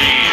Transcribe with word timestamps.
free 0.00 0.29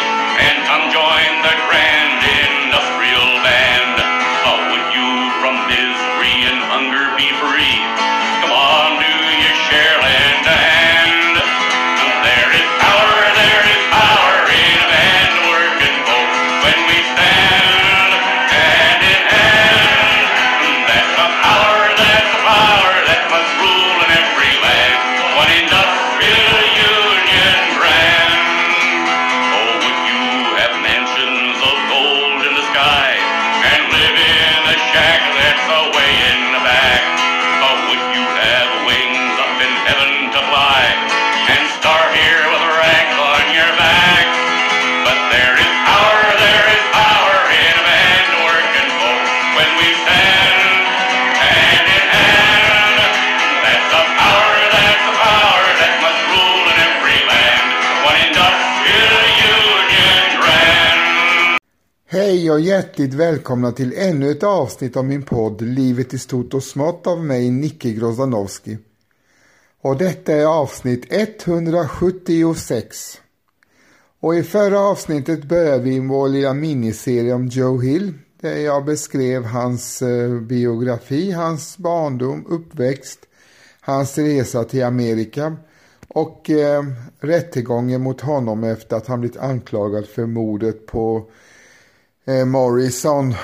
och 62.58 62.64
hjärtligt 62.64 63.14
välkomna 63.14 63.72
till 63.72 63.94
ännu 63.96 64.30
ett 64.30 64.42
avsnitt 64.42 64.96
av 64.96 65.04
min 65.04 65.22
podd 65.22 65.60
Livet 65.60 66.14
i 66.14 66.18
stort 66.18 66.54
och 66.54 66.62
smått 66.62 67.06
av 67.06 67.24
mig, 67.24 67.50
Nicke 67.50 67.90
Grozdanowski. 67.90 68.78
Och 69.82 69.96
detta 69.96 70.32
är 70.32 70.44
avsnitt 70.44 71.06
176. 71.08 73.20
Och 74.20 74.34
i 74.34 74.42
förra 74.42 74.80
avsnittet 74.80 75.44
började 75.44 75.82
vi 75.82 76.00
vår 76.00 76.28
lilla 76.28 76.54
miniserie 76.54 77.34
om 77.34 77.46
Joe 77.46 77.80
Hill 77.80 78.14
där 78.40 78.56
jag 78.56 78.84
beskrev 78.84 79.44
hans 79.44 80.02
eh, 80.02 80.40
biografi, 80.40 81.30
hans 81.30 81.78
barndom, 81.78 82.46
uppväxt, 82.48 83.20
hans 83.80 84.18
resa 84.18 84.64
till 84.64 84.84
Amerika 84.84 85.56
och 86.08 86.50
eh, 86.50 86.84
rättegången 87.20 88.02
mot 88.02 88.20
honom 88.20 88.64
efter 88.64 88.96
att 88.96 89.06
han 89.06 89.20
blivit 89.20 89.38
anklagad 89.38 90.06
för 90.06 90.26
mordet 90.26 90.86
på 90.86 91.30
eh, 92.28 92.44
Morrison 92.44 93.34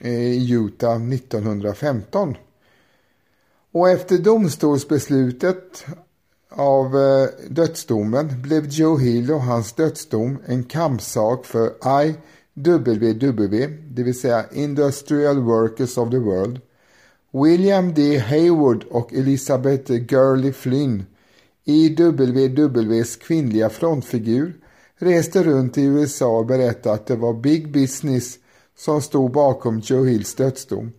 eh, 0.00 0.12
i 0.12 0.52
Utah 0.52 1.12
1915. 1.12 2.36
Och 3.72 3.90
efter 3.90 4.18
domstolsbeslutet 4.18 5.84
av 6.50 6.96
eh, 6.96 7.28
dödsdomen 7.48 8.42
blev 8.42 8.66
Joe 8.66 8.98
Hill 8.98 9.30
och 9.30 9.42
hans 9.42 9.72
dödsdom 9.72 10.38
en 10.46 10.64
kampsak 10.64 11.44
för 11.44 11.72
IWW, 12.04 13.66
det 13.90 14.02
vill 14.02 14.20
säga 14.20 14.44
Industrial 14.52 15.38
Workers 15.38 15.98
of 15.98 16.10
the 16.10 16.18
World. 16.18 16.60
William 17.30 17.94
D. 17.94 18.18
Hayward 18.18 18.84
och 18.90 19.12
Elizabeth 19.12 19.92
Gurley 19.92 20.52
Flynn, 20.52 21.04
IWWs 21.64 23.16
kvinnliga 23.16 23.70
frontfigur, 23.70 24.61
reste 25.02 25.42
runt 25.42 25.78
i 25.78 25.82
USA 25.82 26.38
och 26.38 26.46
berättade 26.46 26.94
att 26.94 27.06
det 27.06 27.16
var 27.16 27.34
Big 27.34 27.72
Business 27.72 28.38
som 28.78 29.02
stod 29.02 29.32
bakom 29.32 29.78
Joe 29.78 30.04
Hills 30.04 30.34
dödsdom. 30.34 30.92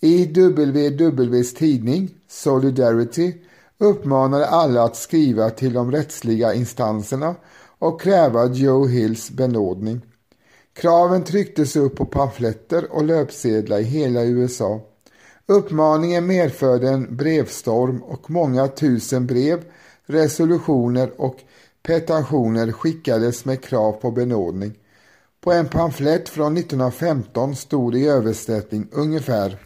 I 0.00 0.26
WWs 0.26 1.54
tidning 1.54 2.10
Solidarity 2.28 3.34
uppmanade 3.78 4.46
alla 4.46 4.82
att 4.82 4.96
skriva 4.96 5.50
till 5.50 5.72
de 5.72 5.92
rättsliga 5.92 6.54
instanserna 6.54 7.34
och 7.78 8.00
kräva 8.00 8.46
Joe 8.46 8.86
Hills 8.86 9.30
benådning. 9.30 10.00
Kraven 10.72 11.24
trycktes 11.24 11.76
upp 11.76 11.96
på 11.96 12.04
pamfletter 12.04 12.92
och 12.92 13.04
löpsedlar 13.04 13.78
i 13.78 13.82
hela 13.82 14.24
USA. 14.24 14.80
Uppmaningen 15.46 16.26
medförde 16.26 16.88
en 16.88 17.16
brevstorm 17.16 18.02
och 18.02 18.30
många 18.30 18.68
tusen 18.68 19.26
brev, 19.26 19.64
resolutioner 20.06 21.10
och 21.16 21.36
petitioner 21.86 22.72
skickades 22.72 23.44
med 23.44 23.64
krav 23.64 23.92
på 23.92 24.10
benådning. 24.10 24.74
På 25.40 25.52
en 25.52 25.68
pamflett 25.68 26.28
från 26.28 26.56
1915 26.56 27.56
stod 27.56 27.94
i 27.96 28.06
översättning 28.06 28.88
ungefär 28.92 29.58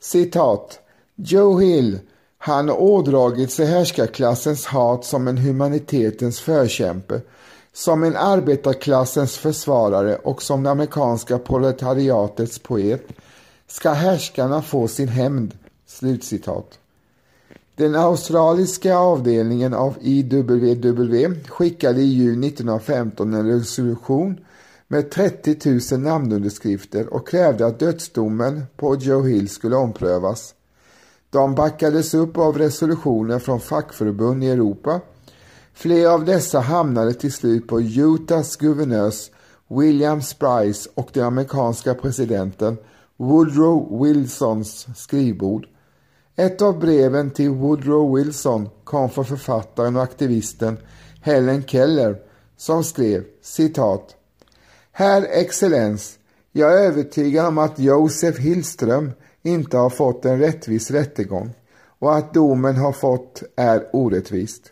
citat 0.00 0.80
Joe 1.16 1.60
Hill, 1.60 1.98
han 2.38 2.70
ådragit 2.70 3.52
sig 3.52 3.66
härskarklassens 3.66 4.66
hat 4.66 5.04
som 5.04 5.28
en 5.28 5.38
humanitetens 5.38 6.40
förkämpe, 6.40 7.20
som 7.72 8.02
en 8.02 8.16
arbetarklassens 8.16 9.36
försvarare 9.36 10.16
och 10.16 10.42
som 10.42 10.62
det 10.62 10.70
amerikanska 10.70 11.38
proletariatets 11.38 12.58
poet 12.58 13.08
ska 13.66 13.90
härskarna 13.90 14.62
få 14.62 14.88
sin 14.88 15.08
hämnd. 15.08 15.58
Slutcitat. 15.86 16.78
Den 17.78 17.94
australiska 17.94 18.96
avdelningen 18.96 19.74
av 19.74 19.96
IWW 20.00 21.34
skickade 21.48 22.00
i 22.00 22.04
juni 22.04 22.46
1915 22.46 23.34
en 23.34 23.46
resolution 23.46 24.40
med 24.88 25.10
30 25.10 25.56
000 25.92 26.00
namnunderskrifter 26.00 27.14
och 27.14 27.28
krävde 27.28 27.66
att 27.66 27.78
dödsdomen 27.78 28.62
på 28.76 28.96
Joe 28.96 29.22
Hill 29.22 29.48
skulle 29.48 29.76
omprövas. 29.76 30.54
De 31.30 31.54
backades 31.54 32.14
upp 32.14 32.38
av 32.38 32.58
resolutioner 32.58 33.38
från 33.38 33.60
fackförbund 33.60 34.44
i 34.44 34.48
Europa. 34.50 35.00
Flera 35.74 36.12
av 36.12 36.24
dessa 36.24 36.60
hamnade 36.60 37.14
till 37.14 37.32
slut 37.32 37.66
på 37.66 37.80
Utahs 37.80 38.56
guvernörs 38.56 39.30
William 39.68 40.22
Sprice 40.22 40.90
och 40.94 41.10
den 41.12 41.24
amerikanska 41.24 41.94
presidenten 41.94 42.76
Woodrow 43.16 44.04
Wilsons 44.04 44.86
skrivbord. 44.96 45.66
Ett 46.40 46.62
av 46.62 46.78
breven 46.78 47.30
till 47.30 47.50
Woodrow 47.50 48.16
Wilson 48.16 48.68
kom 48.84 49.10
från 49.10 49.24
författaren 49.24 49.96
och 49.96 50.02
aktivisten 50.02 50.78
Helen 51.20 51.64
Keller 51.64 52.16
som 52.56 52.84
skrev 52.84 53.24
citat 53.42 54.16
Herr 54.92 55.26
excellens, 55.30 56.18
jag 56.52 56.72
är 56.72 56.86
övertygad 56.86 57.46
om 57.46 57.58
att 57.58 57.78
Josef 57.78 58.38
Hillström 58.38 59.12
inte 59.42 59.76
har 59.76 59.90
fått 59.90 60.24
en 60.24 60.38
rättvis 60.38 60.90
rättegång 60.90 61.50
och 61.98 62.16
att 62.16 62.34
domen 62.34 62.76
har 62.76 62.92
fått 62.92 63.42
är 63.56 63.86
orättvist. 63.92 64.62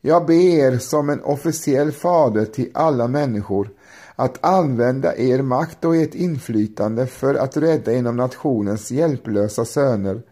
Jag 0.00 0.26
ber 0.26 0.34
er 0.34 0.78
som 0.78 1.10
en 1.10 1.20
officiell 1.20 1.92
fader 1.92 2.44
till 2.44 2.70
alla 2.74 3.08
människor 3.08 3.70
att 4.16 4.44
använda 4.44 5.16
er 5.16 5.42
makt 5.42 5.84
och 5.84 5.96
ert 5.96 6.14
inflytande 6.14 7.06
för 7.06 7.34
att 7.34 7.56
rädda 7.56 7.92
en 7.92 8.06
av 8.06 8.14
nationens 8.14 8.90
hjälplösa 8.90 9.64
söner. 9.64 10.22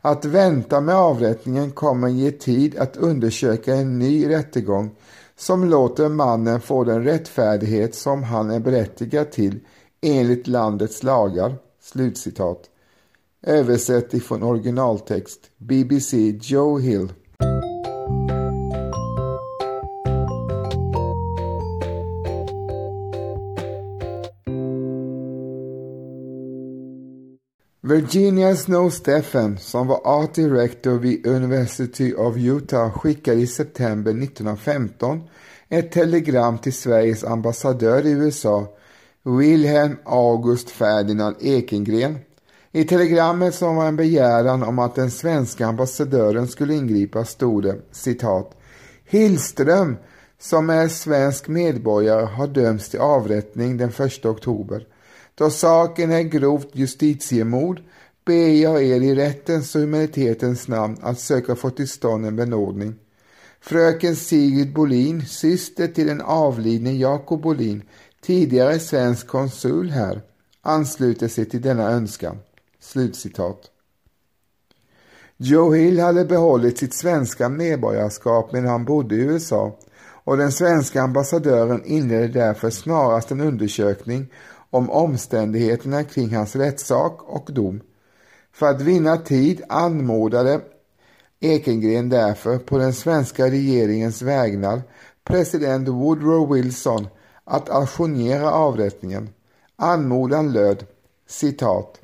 Att 0.00 0.24
vänta 0.24 0.80
med 0.80 0.94
avrättningen 0.94 1.70
kommer 1.70 2.08
ge 2.08 2.30
tid 2.30 2.76
att 2.76 2.96
undersöka 2.96 3.74
en 3.74 3.98
ny 3.98 4.28
rättegång 4.28 4.90
som 5.36 5.64
låter 5.64 6.08
mannen 6.08 6.60
få 6.60 6.84
den 6.84 7.04
rättfärdighet 7.04 7.94
som 7.94 8.22
han 8.22 8.50
är 8.50 8.60
berättigad 8.60 9.30
till 9.30 9.60
enligt 10.00 10.46
landets 10.46 11.02
lagar." 11.02 11.56
Slutcitat. 11.80 12.70
Översätt 13.42 14.14
ifrån 14.14 14.42
originaltext 14.42 15.40
BBC 15.56 16.16
Joe 16.42 16.78
Hill. 16.78 17.12
Virginia 27.98 28.56
Snow 28.56 28.90
Steffen, 28.90 29.58
som 29.58 29.86
var 29.86 30.00
art 30.04 30.34
director 30.34 30.98
vid 30.98 31.26
University 31.26 32.14
of 32.14 32.36
Utah, 32.36 32.90
skickade 32.90 33.40
i 33.40 33.46
september 33.46 34.10
1915 34.10 35.22
ett 35.68 35.92
telegram 35.92 36.58
till 36.58 36.72
Sveriges 36.72 37.24
ambassadör 37.24 38.06
i 38.06 38.10
USA, 38.10 38.66
Wilhelm 39.22 39.96
August 40.04 40.70
Ferdinand 40.70 41.36
Ekengren. 41.40 42.18
I 42.72 42.84
telegrammet 42.84 43.54
som 43.54 43.76
var 43.76 43.86
en 43.86 43.96
begäran 43.96 44.62
om 44.62 44.78
att 44.78 44.94
den 44.94 45.10
svenska 45.10 45.66
ambassadören 45.66 46.48
skulle 46.48 46.74
ingripa 46.74 47.24
stod 47.24 47.62
det 47.62 47.76
citat 47.92 48.56
Hillström, 49.04 49.96
som 50.40 50.70
är 50.70 50.88
svensk 50.88 51.48
medborgare, 51.48 52.26
har 52.26 52.46
dömts 52.46 52.88
till 52.88 53.00
avrättning 53.00 53.76
den 53.76 53.90
1 53.98 54.24
oktober. 54.24 54.86
Då 55.38 55.50
saken 55.50 56.12
är 56.12 56.22
grovt 56.22 56.68
justitiemord 56.72 57.80
ber 58.24 58.62
jag 58.62 58.82
er 58.82 59.00
i 59.00 59.14
rättens 59.14 59.74
och 59.74 59.80
humanitetens 59.80 60.68
namn 60.68 60.96
att 61.02 61.20
söka 61.20 61.56
få 61.56 61.70
till 61.70 61.88
stånd 61.88 62.26
en 62.26 62.36
benådning. 62.36 62.94
Fröken 63.60 64.16
Sigrid 64.16 64.74
Bolin, 64.74 65.26
syster 65.26 65.86
till 65.86 66.06
den 66.06 66.20
avlidne 66.20 66.92
Jakob 66.92 67.42
Bolin, 67.42 67.82
tidigare 68.22 68.78
svensk 68.78 69.26
konsul 69.26 69.90
här, 69.90 70.20
ansluter 70.62 71.28
sig 71.28 71.44
till 71.44 71.62
denna 71.62 71.90
önskan. 71.90 72.38
Slutcitat. 72.80 73.60
Joe 75.36 75.72
Hill 75.72 76.00
hade 76.00 76.24
behållit 76.24 76.78
sitt 76.78 76.94
svenska 76.94 77.48
medborgarskap 77.48 78.52
medan 78.52 78.68
han 78.68 78.84
bodde 78.84 79.14
i 79.14 79.18
USA 79.18 79.78
och 80.24 80.36
den 80.36 80.52
svenska 80.52 81.02
ambassadören 81.02 81.84
inledde 81.84 82.28
därför 82.28 82.70
snarast 82.70 83.30
en 83.30 83.40
undersökning 83.40 84.26
om 84.70 84.90
omständigheterna 84.90 86.04
kring 86.04 86.34
hans 86.34 86.56
rättssak 86.56 87.22
och 87.22 87.50
dom. 87.52 87.80
För 88.52 88.66
att 88.66 88.80
vinna 88.80 89.16
tid 89.16 89.62
anmodade 89.68 90.60
Ekengren 91.40 92.08
därför 92.08 92.58
på 92.58 92.78
den 92.78 92.92
svenska 92.92 93.46
regeringens 93.46 94.22
vägnar 94.22 94.82
president 95.24 95.88
Woodrow 95.88 96.52
Wilson 96.54 97.08
att 97.44 97.70
ajournera 97.70 98.50
avrättningen. 98.50 99.28
Anmodan 99.76 100.52
löd 100.52 100.86
citat 101.28 102.00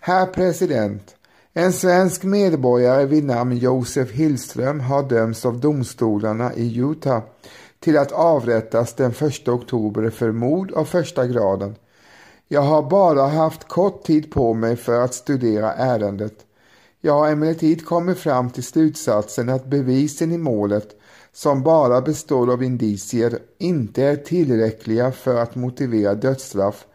Herr 0.00 0.26
president, 0.26 1.16
en 1.52 1.72
svensk 1.72 2.22
medborgare 2.22 3.06
vid 3.06 3.24
namn 3.24 3.56
Josef 3.56 4.12
Hillström 4.12 4.80
har 4.80 5.02
dömts 5.02 5.46
av 5.46 5.60
domstolarna 5.60 6.54
i 6.54 6.78
Utah 6.78 7.22
till 7.80 7.98
att 7.98 8.12
avrättas 8.12 8.94
den 8.94 9.10
1 9.10 9.48
oktober 9.48 10.10
för 10.10 10.32
mord 10.32 10.72
av 10.72 10.84
första 10.84 11.26
graden. 11.26 11.74
Jag 12.48 12.62
har 12.62 12.82
bara 12.82 13.26
haft 13.26 13.68
kort 13.68 14.02
tid 14.02 14.30
på 14.30 14.54
mig 14.54 14.76
för 14.76 15.00
att 15.00 15.14
studera 15.14 15.72
ärendet. 15.72 16.34
Jag 17.00 17.12
har 17.12 17.28
emellertid 17.28 17.86
kommit 17.86 18.18
fram 18.18 18.50
till 18.50 18.64
slutsatsen 18.64 19.48
att 19.48 19.66
bevisen 19.66 20.32
i 20.32 20.38
målet, 20.38 20.88
som 21.32 21.62
bara 21.62 22.00
består 22.00 22.52
av 22.52 22.62
indicier, 22.62 23.38
inte 23.58 24.04
är 24.04 24.16
tillräckliga 24.16 25.12
för 25.12 25.36
att 25.36 25.54
motivera 25.54 26.14
dödsstraff 26.14 26.86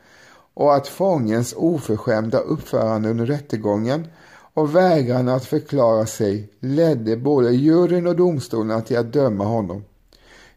och 0.53 0.75
att 0.75 0.87
fångens 0.87 1.53
oförskämda 1.57 2.39
uppförande 2.39 3.09
under 3.09 3.25
rättegången 3.25 4.07
och 4.53 4.75
vägran 4.75 5.29
att 5.29 5.45
förklara 5.45 6.05
sig 6.05 6.49
ledde 6.59 7.17
både 7.17 7.51
juryn 7.51 8.07
och 8.07 8.15
domstolarna 8.15 8.81
till 8.81 8.97
att 8.97 9.13
döma 9.13 9.43
honom. 9.43 9.83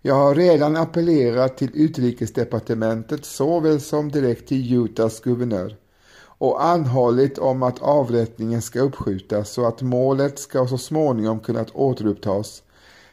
Jag 0.06 0.14
har 0.14 0.34
redan 0.34 0.76
appellerat 0.76 1.56
till 1.56 1.70
utrikesdepartementet 1.74 3.24
såväl 3.24 3.80
som 3.80 4.10
direkt 4.10 4.48
till 4.48 4.74
Utahs 4.84 5.20
guvernör 5.20 5.76
och 6.20 6.64
anhållit 6.64 7.38
om 7.38 7.62
att 7.62 7.82
avrättningen 7.82 8.62
ska 8.62 8.80
uppskjutas 8.80 9.50
så 9.50 9.66
att 9.66 9.82
målet 9.82 10.38
ska 10.38 10.66
så 10.66 10.78
småningom 10.78 11.40
kunna 11.40 11.64
återupptas 11.72 12.62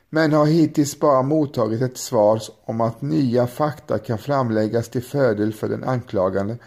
men 0.10 0.34
har 0.34 0.46
hittills 0.46 1.00
bara 1.00 1.22
mottagit 1.22 1.82
ett 1.82 1.98
svar 1.98 2.42
om 2.66 2.82
att 2.82 3.02
nya 3.02 3.48
fakta 3.48 4.00
kan 4.00 4.18
framläggas 4.18 4.90
till 4.90 5.04
fördel 5.04 5.54
för 5.54 5.70
den 5.70 5.84
anklagande 5.84 6.58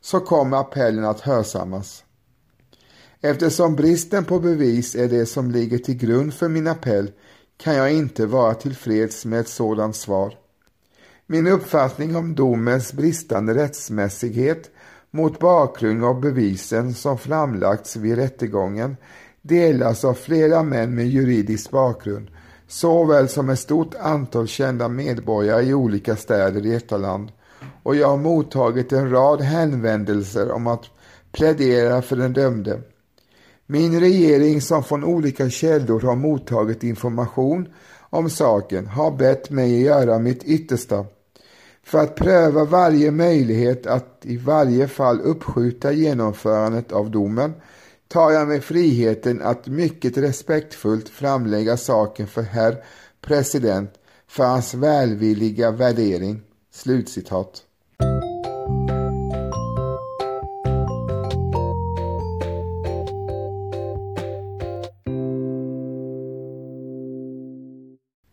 så 0.00 0.20
kommer 0.20 0.56
appellen 0.56 1.04
att 1.04 1.20
hörsammas. 1.20 2.04
Eftersom 3.20 3.76
bristen 3.76 4.24
på 4.24 4.38
bevis 4.38 4.94
är 4.94 5.08
det 5.08 5.26
som 5.26 5.50
ligger 5.50 5.78
till 5.78 5.96
grund 5.96 6.34
för 6.34 6.48
min 6.48 6.66
appell 6.66 7.10
kan 7.62 7.74
jag 7.74 7.92
inte 7.92 8.26
vara 8.26 8.54
tillfreds 8.54 9.24
med 9.24 9.40
ett 9.40 9.48
sådant 9.48 9.96
svar. 9.96 10.34
Min 11.26 11.46
uppfattning 11.46 12.16
om 12.16 12.34
domens 12.34 12.92
bristande 12.92 13.54
rättsmässighet 13.54 14.70
mot 15.10 15.38
bakgrund 15.38 16.04
av 16.04 16.20
bevisen 16.20 16.94
som 16.94 17.18
framlagts 17.18 17.96
vid 17.96 18.16
rättegången 18.16 18.96
delas 19.42 20.04
av 20.04 20.14
flera 20.14 20.62
män 20.62 20.94
med 20.94 21.08
juridisk 21.08 21.70
bakgrund 21.70 22.30
såväl 22.68 23.28
som 23.28 23.50
ett 23.50 23.58
stort 23.58 23.94
antal 23.94 24.48
kända 24.48 24.88
medborgare 24.88 25.62
i 25.62 25.74
olika 25.74 26.16
städer 26.16 26.66
i 26.66 26.70
detta 26.70 26.96
land 26.96 27.32
och 27.82 27.96
jag 27.96 28.08
har 28.08 28.16
mottagit 28.16 28.92
en 28.92 29.10
rad 29.10 29.40
hänvändelser 29.40 30.50
om 30.50 30.66
att 30.66 30.84
plädera 31.32 32.02
för 32.02 32.16
den 32.16 32.32
dömde. 32.32 32.80
Min 33.72 34.00
regering 34.00 34.60
som 34.60 34.84
från 34.84 35.04
olika 35.04 35.50
källor 35.50 36.00
har 36.00 36.16
mottagit 36.16 36.84
information 36.84 37.68
om 38.10 38.30
saken 38.30 38.86
har 38.86 39.10
bett 39.10 39.50
mig 39.50 39.82
göra 39.82 40.18
mitt 40.18 40.44
yttersta 40.44 41.06
för 41.84 41.98
att 41.98 42.14
pröva 42.14 42.64
varje 42.64 43.10
möjlighet 43.10 43.86
att 43.86 44.22
i 44.22 44.36
varje 44.36 44.88
fall 44.88 45.20
uppskjuta 45.20 45.92
genomförandet 45.92 46.92
av 46.92 47.10
domen 47.10 47.52
tar 48.08 48.30
jag 48.30 48.48
mig 48.48 48.60
friheten 48.60 49.42
att 49.42 49.66
mycket 49.66 50.16
respektfullt 50.16 51.08
framlägga 51.08 51.76
saken 51.76 52.26
för 52.26 52.42
herr 52.42 52.84
president 53.20 53.90
för 54.28 54.44
hans 54.44 54.74
välvilliga 54.74 55.70
värdering. 55.70 56.42
Slutcitat. 56.72 57.62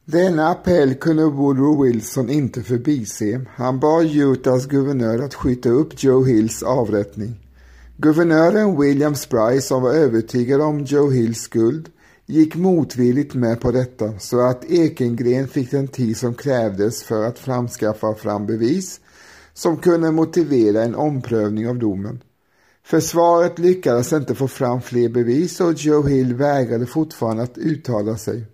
Denna 0.09 0.49
appell 0.49 0.95
kunde 0.95 1.25
Woodrow 1.25 1.83
Wilson 1.83 2.29
inte 2.29 2.63
förbise. 2.63 3.41
Han 3.55 3.79
bad 3.79 4.15
Utahs 4.15 4.65
guvernör 4.65 5.19
att 5.19 5.33
skjuta 5.33 5.69
upp 5.69 6.03
Joe 6.03 6.23
Hills 6.23 6.63
avrättning. 6.63 7.35
Guvernören 7.97 8.81
William 8.81 9.15
Spry, 9.15 9.61
som 9.61 9.81
var 9.81 9.93
övertygad 9.93 10.61
om 10.61 10.83
Joe 10.83 11.09
Hills 11.09 11.41
skuld, 11.41 11.89
gick 12.25 12.55
motvilligt 12.55 13.33
med 13.33 13.61
på 13.61 13.71
detta 13.71 14.19
så 14.19 14.39
att 14.39 14.71
Ekengren 14.71 15.47
fick 15.47 15.71
den 15.71 15.87
tid 15.87 16.17
som 16.17 16.33
krävdes 16.33 17.03
för 17.03 17.23
att 17.23 17.39
framskaffa 17.39 18.15
fram 18.15 18.45
bevis 18.45 18.99
som 19.53 19.77
kunde 19.77 20.11
motivera 20.11 20.83
en 20.83 20.95
omprövning 20.95 21.69
av 21.69 21.79
domen. 21.79 22.23
Försvaret 22.83 23.59
lyckades 23.59 24.13
inte 24.13 24.35
få 24.35 24.47
fram 24.47 24.81
fler 24.81 25.09
bevis 25.09 25.61
och 25.61 25.73
Joe 25.73 26.07
Hill 26.07 26.33
vägrade 26.33 26.85
fortfarande 26.85 27.43
att 27.43 27.57
uttala 27.57 28.17
sig. 28.17 28.45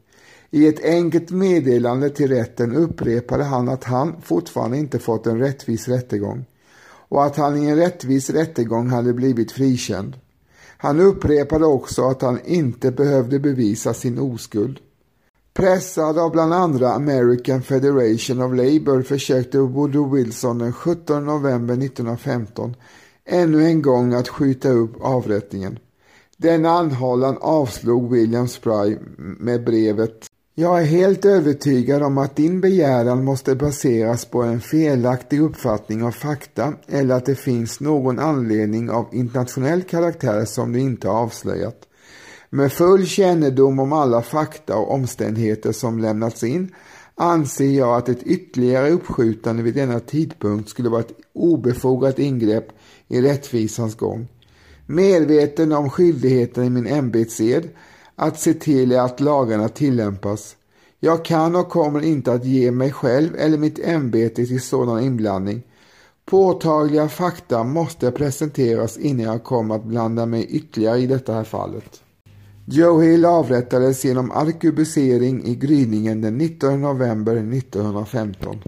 I 0.56 0.68
ett 0.68 0.84
enkelt 0.84 1.32
meddelande 1.32 2.10
till 2.10 2.28
rätten 2.28 2.76
upprepade 2.76 3.44
han 3.44 3.70
att 3.70 3.84
han 3.84 4.22
fortfarande 4.22 4.78
inte 4.78 5.00
fått 5.00 5.28
en 5.28 5.40
rättvis 5.40 5.88
rättegång 5.88 6.46
och 6.86 7.26
att 7.26 7.36
han 7.36 7.58
i 7.58 7.66
en 7.66 7.76
rättvis 7.76 8.30
rättegång 8.30 8.90
hade 8.90 9.14
blivit 9.14 9.52
frikänd. 9.52 10.16
Han 10.78 11.00
upprepade 11.00 11.66
också 11.66 12.04
att 12.04 12.22
han 12.22 12.40
inte 12.46 12.92
behövde 12.92 13.40
bevisa 13.40 13.94
sin 13.94 14.20
oskuld. 14.20 14.80
Pressad 15.54 16.18
av 16.18 16.32
bland 16.32 16.54
andra 16.54 16.94
American 16.94 17.62
Federation 17.62 18.42
of 18.42 18.52
Labour 18.52 19.02
försökte 19.02 19.58
Woodrow 19.58 20.12
Wilson 20.12 20.58
den 20.58 20.74
17 20.74 21.26
november 21.26 21.74
1915 21.74 22.76
ännu 23.26 23.66
en 23.66 23.82
gång 23.82 24.14
att 24.14 24.30
skjuta 24.30 24.70
upp 24.70 25.02
avrättningen. 25.02 25.80
Denna 26.38 26.70
anhållan 26.70 27.38
avslog 27.42 28.12
William 28.12 28.48
Spry 28.48 28.98
med 29.18 29.64
brevet 29.64 30.30
jag 30.56 30.82
är 30.82 30.86
helt 30.86 31.26
övertygad 31.26 32.04
om 32.04 32.18
att 32.18 32.36
din 32.36 32.62
begäran 32.62 33.24
måste 33.24 33.56
baseras 33.56 34.26
på 34.26 34.44
en 34.44 34.62
felaktig 34.62 35.42
uppfattning 35.42 36.04
av 36.04 36.12
fakta 36.12 36.74
eller 36.88 37.16
att 37.16 37.26
det 37.26 37.36
finns 37.36 37.80
någon 37.80 38.20
anledning 38.20 38.90
av 38.90 39.08
internationell 39.12 39.84
karaktär 39.84 40.46
som 40.46 40.72
du 40.72 40.80
inte 40.80 41.08
har 41.08 41.16
avslöjat. 41.16 41.78
Med 42.50 42.74
full 42.74 43.06
kännedom 43.06 43.80
om 43.80 43.94
alla 43.94 44.22
fakta 44.22 44.78
och 44.78 44.94
omständigheter 44.94 45.72
som 45.72 46.00
lämnats 46.00 46.44
in 46.44 46.76
anser 47.16 47.72
jag 47.72 47.98
att 47.98 48.10
ett 48.10 48.24
ytterligare 48.24 48.90
uppskjutande 48.90 49.64
vid 49.64 49.74
denna 49.74 50.00
tidpunkt 50.00 50.70
skulle 50.70 50.90
vara 50.90 51.02
ett 51.02 51.20
obefogat 51.34 52.20
ingrepp 52.20 52.68
i 53.08 53.22
rättvisans 53.22 53.96
gång. 53.96 54.28
Medveten 54.86 55.72
om 55.72 55.90
skyldigheten 55.90 56.64
i 56.64 56.70
min 56.70 56.88
ämbetsed 56.88 57.70
att 58.16 58.40
se 58.40 58.54
till 58.54 59.00
att 59.00 59.20
lagarna 59.20 59.70
tillämpas. 59.70 60.56
Jag 61.00 61.26
kan 61.26 61.56
och 61.56 61.70
kommer 61.70 62.02
inte 62.02 62.34
att 62.34 62.46
ge 62.46 62.72
mig 62.72 62.92
själv 62.92 63.36
eller 63.36 63.58
mitt 63.58 63.80
ämbete 63.80 64.46
till 64.46 64.62
sådan 64.62 65.04
inblandning. 65.04 65.64
Påtagliga 66.26 67.10
fakta 67.10 67.64
måste 67.64 68.12
presenteras 68.12 68.98
innan 68.98 69.26
jag 69.26 69.44
kommer 69.44 69.76
att 69.76 69.84
blanda 69.84 70.26
mig 70.26 70.46
ytterligare 70.46 71.00
i 71.00 71.08
detta 71.08 71.34
här 71.34 71.44
fallet. 71.44 72.02
Joe 72.66 73.02
Hill 73.02 73.26
avrättades 73.26 74.06
genom 74.06 74.32
arkebusering 74.32 75.46
i 75.46 75.56
gryningen 75.56 76.22
den 76.22 76.38
19 76.38 76.82
november 76.82 77.36
1915. 77.36 78.60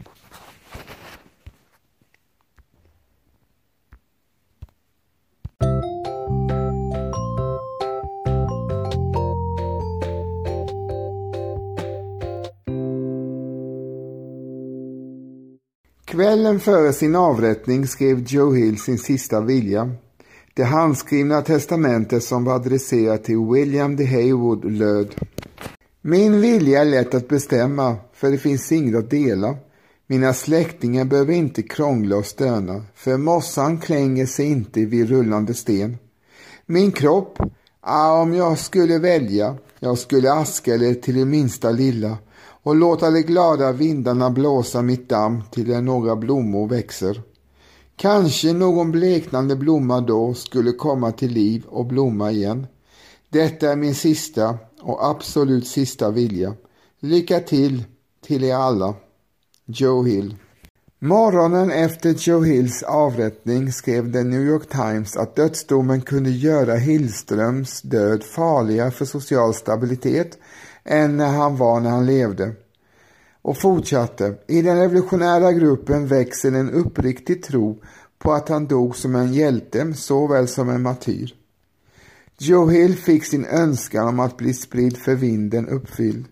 Kvällen 16.15 16.59
före 16.59 16.93
sin 16.93 17.15
avrättning 17.15 17.87
skrev 17.87 18.23
Joe 18.27 18.53
Hill 18.53 18.79
sin 18.79 18.97
sista 18.97 19.41
vilja. 19.41 19.91
Det 20.53 20.63
handskrivna 20.63 21.41
testamentet 21.41 22.23
som 22.23 22.43
var 22.43 22.55
adresserat 22.55 23.23
till 23.23 23.37
William 23.53 23.95
de 23.95 24.05
Haywood 24.05 24.71
löd. 24.71 25.15
Min 26.01 26.41
vilja 26.41 26.81
är 26.81 26.85
lätt 26.85 27.13
att 27.13 27.27
bestämma, 27.27 27.95
för 28.13 28.31
det 28.31 28.37
finns 28.37 28.71
inget 28.71 28.95
att 28.95 29.09
dela. 29.09 29.55
Mina 30.07 30.33
släktingar 30.33 31.05
behöver 31.05 31.33
inte 31.33 31.61
krångla 31.61 32.17
och 32.17 32.25
stöna, 32.25 32.83
för 32.95 33.17
mossan 33.17 33.77
klänger 33.77 34.25
sig 34.25 34.45
inte 34.45 34.85
vid 34.85 35.09
rullande 35.09 35.53
sten. 35.53 35.97
Min 36.65 36.91
kropp, 36.91 37.37
ah, 37.81 38.21
om 38.21 38.33
jag 38.33 38.59
skulle 38.59 38.99
välja, 38.99 39.57
jag 39.79 39.97
skulle 39.97 40.33
aska 40.33 40.73
eller 40.73 40.93
till 40.93 41.15
det 41.15 41.25
minsta 41.25 41.71
lilla 41.71 42.17
och 42.65 42.75
låta 42.75 43.11
de 43.11 43.21
glada 43.21 43.71
vindarna 43.71 44.29
blåsa 44.29 44.81
mitt 44.81 45.09
damm 45.09 45.43
till 45.51 45.67
där 45.67 45.81
några 45.81 46.15
blommor 46.15 46.67
växer. 46.67 47.21
Kanske 47.95 48.53
någon 48.53 48.91
bleknande 48.91 49.55
blomma 49.55 50.01
då 50.01 50.33
skulle 50.33 50.71
komma 50.71 51.11
till 51.11 51.31
liv 51.31 51.63
och 51.67 51.85
blomma 51.85 52.31
igen. 52.31 52.67
Detta 53.29 53.71
är 53.71 53.75
min 53.75 53.95
sista 53.95 54.57
och 54.81 55.09
absolut 55.09 55.67
sista 55.67 56.11
vilja. 56.11 56.53
Lycka 56.99 57.39
till 57.39 57.83
till 58.25 58.43
er 58.43 58.55
alla. 58.55 58.93
Joe 59.65 60.03
Hill 60.03 60.35
Morgonen 60.99 61.71
efter 61.71 62.15
Joe 62.17 62.43
Hills 62.43 62.83
avrättning 62.83 63.71
skrev 63.71 64.13
The 64.13 64.23
New 64.23 64.41
York 64.41 64.69
Times 64.69 65.17
att 65.17 65.35
dödsdomen 65.35 66.01
kunde 66.01 66.29
göra 66.29 66.75
Hillströms 66.75 67.81
död 67.81 68.23
farligare 68.23 68.91
för 68.91 69.05
social 69.05 69.53
stabilitet 69.53 70.37
än 70.85 71.17
när 71.17 71.31
han 71.31 71.57
var 71.57 71.79
när 71.79 71.89
han 71.89 72.05
levde. 72.05 72.53
Och 73.41 73.57
fortsatte, 73.57 74.35
i 74.47 74.61
den 74.61 74.79
revolutionära 74.79 75.51
gruppen 75.51 76.07
växer 76.07 76.51
en 76.51 76.71
uppriktig 76.71 77.43
tro 77.43 77.81
på 78.19 78.33
att 78.33 78.49
han 78.49 78.67
dog 78.67 78.95
som 78.95 79.15
en 79.15 79.33
hjälte 79.33 79.93
såväl 79.93 80.47
som 80.47 80.69
en 80.69 80.81
martyr. 80.81 81.33
Joe 82.37 82.69
Hill 82.69 82.95
fick 82.97 83.25
sin 83.25 83.45
önskan 83.45 84.07
om 84.07 84.19
att 84.19 84.37
bli 84.37 84.53
spridd 84.53 84.97
för 84.97 85.15
vinden 85.15 85.67
uppfylld. 85.67 86.25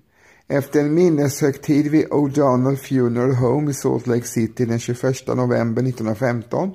Efter 0.48 0.80
en 0.80 0.94
minneshögtid 0.94 1.88
vid 1.92 2.08
O'Donnell 2.08 2.76
Funeral 2.76 3.36
Home 3.36 3.72
i 3.72 3.74
Salt 3.74 4.08
Lake 4.08 4.28
City 4.28 4.66
den 4.66 4.80
21 4.80 5.28
november 5.28 5.84
1915 5.84 6.72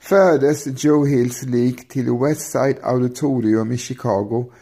fördes 0.00 0.84
Joe 0.84 1.04
Hills 1.04 1.42
lik 1.42 1.88
till 1.88 2.12
Westside 2.12 2.76
Auditorium 2.82 3.72
i 3.72 3.76
Chicago 3.76 4.52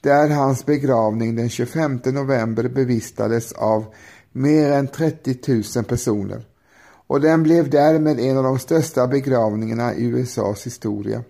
där 0.00 0.28
hans 0.28 0.66
begravning 0.66 1.36
den 1.36 1.48
25 1.48 2.00
november 2.04 2.68
bevistades 2.68 3.52
av 3.52 3.84
mer 4.32 4.70
än 4.70 4.88
30 4.88 5.62
000 5.76 5.84
personer 5.84 6.46
och 7.10 7.20
den 7.20 7.42
blev 7.42 7.70
därmed 7.70 8.20
en 8.20 8.36
av 8.36 8.44
de 8.44 8.58
största 8.58 9.06
begravningarna 9.06 9.94
i 9.94 10.04
USAs 10.04 10.66
historia. 10.66 11.22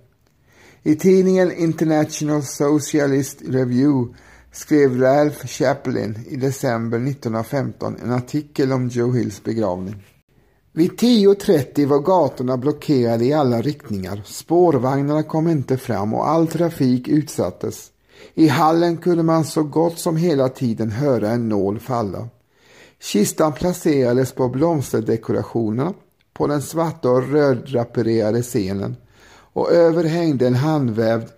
I 0.82 0.96
tidningen 0.96 1.52
International 1.52 2.42
Socialist 2.42 3.42
Review 3.48 4.14
skrev 4.52 5.00
Ralph 5.00 5.46
Chaplin 5.46 6.18
i 6.28 6.36
december 6.36 6.98
1915 6.98 7.96
en 8.02 8.12
artikel 8.12 8.72
om 8.72 8.88
Joe 8.88 9.12
Hills 9.12 9.44
begravning. 9.44 10.06
Vid 10.72 10.90
10.30 10.90 11.86
var 11.86 11.98
gatorna 11.98 12.56
blockerade 12.56 13.24
i 13.24 13.32
alla 13.32 13.62
riktningar. 13.62 14.22
Spårvagnarna 14.24 15.22
kom 15.22 15.48
inte 15.48 15.76
fram 15.76 16.14
och 16.14 16.28
all 16.28 16.46
trafik 16.46 17.08
utsattes. 17.08 17.90
I 18.34 18.48
hallen 18.48 18.96
kunde 18.96 19.22
man 19.22 19.44
så 19.44 19.62
gott 19.62 19.98
som 19.98 20.16
hela 20.16 20.48
tiden 20.48 20.90
höra 20.90 21.30
en 21.30 21.48
nål 21.48 21.78
falla. 21.78 22.28
Kistan 23.00 23.52
placerades 23.52 24.32
på 24.32 24.48
blomsterdekorationerna 24.48 25.94
på 26.32 26.46
den 26.46 26.62
svarta 26.62 27.10
och 27.10 27.28
röddrapererade 27.28 28.42
scenen 28.42 28.96
och 29.52 29.72
över 29.72 30.04
hängde 30.04 30.46
en 30.46 30.54
handvävd 30.54 31.28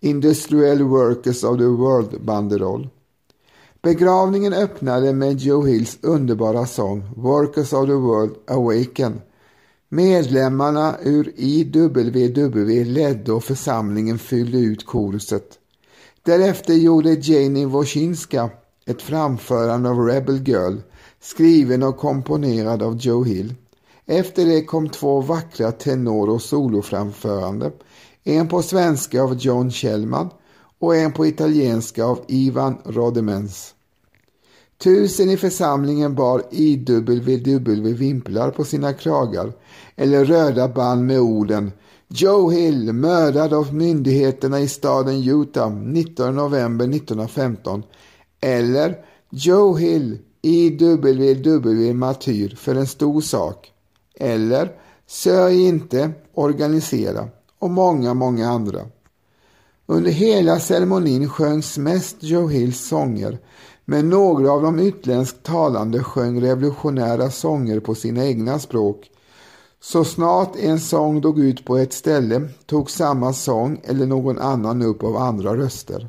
Industrial 0.00 0.82
Workers 0.82 1.44
of 1.44 1.58
the 1.58 1.64
World-banderoll. 1.64 2.88
Begravningen 3.82 4.52
öppnade 4.52 5.12
med 5.12 5.38
Joe 5.38 5.66
Hills 5.66 5.98
underbara 6.02 6.66
sång 6.66 7.02
Workers 7.16 7.72
of 7.72 7.86
the 7.86 7.92
World 7.92 8.34
Awaken. 8.46 9.20
Medlemmarna 9.88 10.96
ur 11.02 11.32
IWW 11.36 12.84
ledde 12.84 13.32
och 13.32 13.44
församlingen 13.44 14.18
fyllde 14.18 14.58
ut 14.58 14.86
koruset. 14.86 15.59
Därefter 16.22 16.74
gjorde 16.74 17.12
Janie 17.12 17.66
Woszinska 17.66 18.50
ett 18.86 19.02
framförande 19.02 19.90
av 19.90 20.06
Rebel 20.06 20.48
Girl 20.48 20.76
skriven 21.20 21.82
och 21.82 21.96
komponerad 21.96 22.82
av 22.82 22.96
Joe 22.96 23.24
Hill. 23.24 23.54
Efter 24.06 24.44
det 24.44 24.64
kom 24.64 24.88
två 24.88 25.20
vackra 25.20 25.72
tenor 25.72 26.30
och 26.30 26.42
soloframförande 26.42 27.72
en 28.24 28.48
på 28.48 28.62
svenska 28.62 29.22
av 29.22 29.34
John 29.34 29.70
Kjellman 29.70 30.30
och 30.78 30.96
en 30.96 31.12
på 31.12 31.26
italienska 31.26 32.04
av 32.04 32.24
Ivan 32.28 32.78
Rodemens. 32.84 33.74
Tusen 34.78 35.30
i 35.30 35.36
församlingen 35.36 36.14
bar 36.14 36.42
IWW-vimplar 36.50 38.50
på 38.50 38.64
sina 38.64 38.92
kragar 38.92 39.52
eller 39.96 40.24
röda 40.24 40.68
band 40.68 41.06
med 41.06 41.20
orden 41.20 41.72
Joe 42.12 42.50
Hill 42.50 42.92
mördad 42.92 43.52
av 43.52 43.74
myndigheterna 43.74 44.60
i 44.60 44.68
staden 44.68 45.28
Utah 45.28 45.70
19 45.70 46.34
november 46.34 46.84
1915 46.88 47.82
eller 48.40 49.04
Joe 49.30 49.76
Hill 49.76 50.18
IWW 50.42 51.94
martyr 51.94 52.54
för 52.58 52.74
en 52.74 52.86
stor 52.86 53.20
sak 53.20 53.72
eller 54.14 54.72
Sörj 55.06 55.66
inte, 55.66 56.10
organisera 56.34 57.28
och 57.58 57.70
många, 57.70 58.14
många 58.14 58.48
andra. 58.48 58.80
Under 59.86 60.10
hela 60.10 60.60
ceremonin 60.60 61.28
sjöngs 61.28 61.78
mest 61.78 62.16
Joe 62.20 62.48
Hills 62.48 62.88
sånger 62.88 63.38
men 63.84 64.08
några 64.08 64.52
av 64.52 64.62
de 64.62 64.78
utländskt 64.78 65.42
talande 65.42 66.02
sjöng 66.02 66.40
revolutionära 66.40 67.30
sånger 67.30 67.80
på 67.80 67.94
sina 67.94 68.26
egna 68.26 68.58
språk. 68.58 69.09
Så 69.82 70.04
snart 70.04 70.56
en 70.56 70.80
sång 70.80 71.20
dog 71.20 71.38
ut 71.38 71.64
på 71.64 71.76
ett 71.76 71.92
ställe 71.92 72.48
tog 72.66 72.90
samma 72.90 73.32
sång 73.32 73.80
eller 73.84 74.06
någon 74.06 74.38
annan 74.38 74.82
upp 74.82 75.02
av 75.02 75.16
andra 75.16 75.56
röster. 75.56 76.08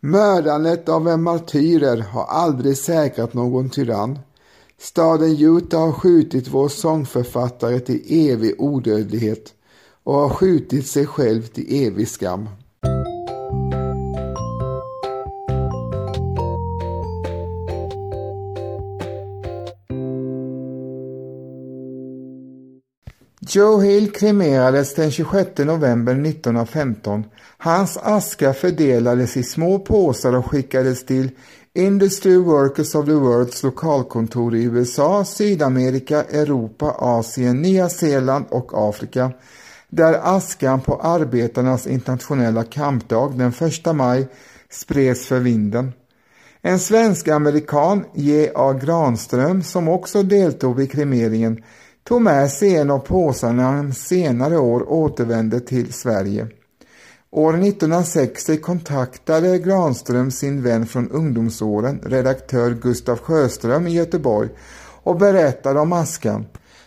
Mördandet 0.00 0.88
av 0.88 1.08
en 1.08 1.22
martyrer 1.22 1.96
har 1.96 2.24
aldrig 2.24 2.78
säkrat 2.78 3.34
någon 3.34 3.70
tyrann. 3.70 4.18
Staden 4.78 5.36
Utah 5.38 5.80
har 5.80 5.92
skjutit 5.92 6.48
vår 6.48 6.68
sångförfattare 6.68 7.80
till 7.80 8.30
evig 8.30 8.54
odödlighet 8.58 9.54
och 10.04 10.14
har 10.14 10.28
skjutit 10.28 10.86
sig 10.86 11.06
själv 11.06 11.42
till 11.42 11.86
evig 11.86 12.08
skam. 12.08 12.48
Joe 23.56 23.82
Hill 23.82 24.12
kremerades 24.12 24.94
den 24.94 25.10
26 25.10 25.58
november 25.58 26.12
1915. 26.12 27.24
Hans 27.58 27.96
aska 27.96 28.54
fördelades 28.54 29.36
i 29.36 29.42
små 29.42 29.78
påsar 29.78 30.32
och 30.32 30.50
skickades 30.50 31.06
till 31.06 31.30
Industry 31.74 32.36
Workers 32.36 32.94
of 32.94 33.06
the 33.06 33.12
Worlds 33.12 33.62
lokalkontor 33.62 34.54
i 34.54 34.64
USA, 34.64 35.24
Sydamerika, 35.24 36.24
Europa, 36.24 36.94
Asien, 36.98 37.62
Nya 37.62 37.88
Zeeland 37.88 38.44
och 38.48 38.88
Afrika 38.88 39.32
där 39.88 40.20
askan 40.22 40.80
på 40.80 41.00
arbetarnas 41.00 41.86
internationella 41.86 42.64
kampdag 42.64 43.38
den 43.38 43.52
1 43.86 43.96
maj 43.96 44.26
spreds 44.70 45.26
för 45.26 45.38
vinden. 45.38 45.92
En 46.62 46.78
svensk-amerikan, 46.78 48.04
J.A. 48.14 48.72
Granström, 48.72 49.62
som 49.62 49.88
också 49.88 50.22
deltog 50.22 50.76
vid 50.76 50.92
kremeringen, 50.92 51.62
tog 52.08 52.22
med 52.22 52.50
sig 52.50 52.76
en 52.76 52.90
av 52.90 52.98
påsarna 52.98 53.52
när 53.52 53.76
han 53.76 53.94
senare 53.94 54.58
år 54.58 54.92
återvände 54.92 55.60
till 55.60 55.92
Sverige. 55.92 56.48
År 57.30 57.54
1960 57.54 58.56
kontaktade 58.56 59.58
Granström 59.58 60.30
sin 60.30 60.62
vän 60.62 60.86
från 60.86 61.10
ungdomsåren, 61.10 62.00
redaktör 62.04 62.70
Gustav 62.70 63.18
Sjöström 63.18 63.86
i 63.86 63.92
Göteborg 63.92 64.48
och 65.02 65.16
berättade 65.16 65.80
om 65.80 65.92
askan. 65.92 66.46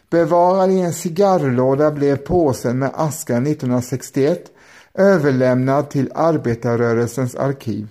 Bevarad 0.10 0.72
i 0.72 0.80
en 0.80 0.94
cigarrlåda 0.94 1.92
blev 1.92 2.18
påsen 2.18 2.80
med 2.80 2.92
askan 2.94 3.48
1961 3.48 4.44
överlämnad 4.94 5.90
till 5.90 6.12
arbetarrörelsens 6.16 7.36
arkiv. 7.36 7.88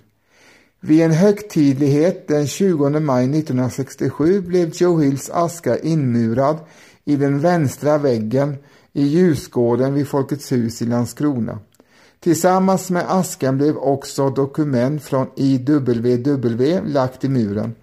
Vid 0.81 1.03
en 1.03 1.13
högtidlighet 1.13 2.29
den 2.29 2.47
20 2.47 3.01
maj 3.01 3.25
1967 3.25 4.41
blev 4.41 4.71
Joe 4.75 5.01
Hills 5.01 5.31
aska 5.31 5.79
inmurad 5.79 6.59
i 7.09 7.17
den 7.17 7.41
vänstra 7.41 7.99
väggen 7.99 8.57
i 8.93 9.03
ljusgården 9.03 9.95
vid 9.95 10.09
Folkets 10.09 10.53
hus 10.53 10.83
i 10.83 10.87
Landskrona. 10.87 11.59
Tillsammans 12.21 12.91
med 12.91 13.05
askan 13.09 13.59
blev 13.59 13.77
också 13.77 14.31
dokument 14.31 15.03
från 15.03 15.27
IWW 15.37 16.81
lagt 16.87 17.25
i 17.25 17.29
muren. 17.29 17.75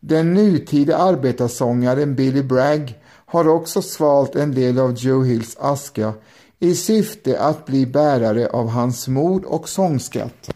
Den 0.00 0.34
nutida 0.34 0.96
arbetarsångaren 0.96 2.14
Billy 2.14 2.42
Bragg 2.42 2.98
har 3.26 3.48
också 3.48 3.82
svalt 3.82 4.36
en 4.36 4.54
del 4.54 4.78
av 4.78 4.94
Joe 4.94 5.22
Hills 5.22 5.56
aska 5.60 6.12
i 6.58 6.74
syfte 6.74 7.40
att 7.40 7.66
bli 7.66 7.86
bärare 7.86 8.46
av 8.46 8.68
hans 8.68 9.08
mod 9.08 9.44
och 9.44 9.68
sångskatt. 9.68 10.50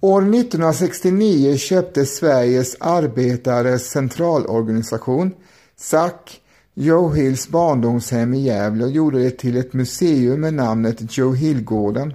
År 0.00 0.22
1969 0.22 1.56
köpte 1.56 2.06
Sveriges 2.06 2.76
arbetares 2.80 3.90
centralorganisation, 3.90 5.34
SAC, 5.76 6.40
Joe 6.74 7.12
Hills 7.14 7.48
barndomshem 7.48 8.34
i 8.34 8.40
Gävle 8.40 8.84
och 8.84 8.90
gjorde 8.90 9.22
det 9.22 9.30
till 9.30 9.56
ett 9.56 9.72
museum 9.72 10.40
med 10.40 10.54
namnet 10.54 11.18
Joe 11.18 11.32
Hillgården. 11.32 12.14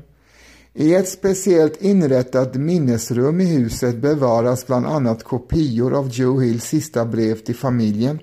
I 0.74 0.96
ett 0.96 1.10
speciellt 1.10 1.82
inrättat 1.82 2.56
minnesrum 2.56 3.42
i 3.42 3.46
huset 3.46 3.96
bevaras 3.96 4.68
bland 4.68 4.86
annat 4.86 5.24
kopior 5.24 5.94
av 5.94 6.10
Joe 6.10 6.40
Hills 6.40 6.64
sista 6.64 7.06
brev 7.06 7.36
till 7.36 7.56
familjen. 7.56 8.20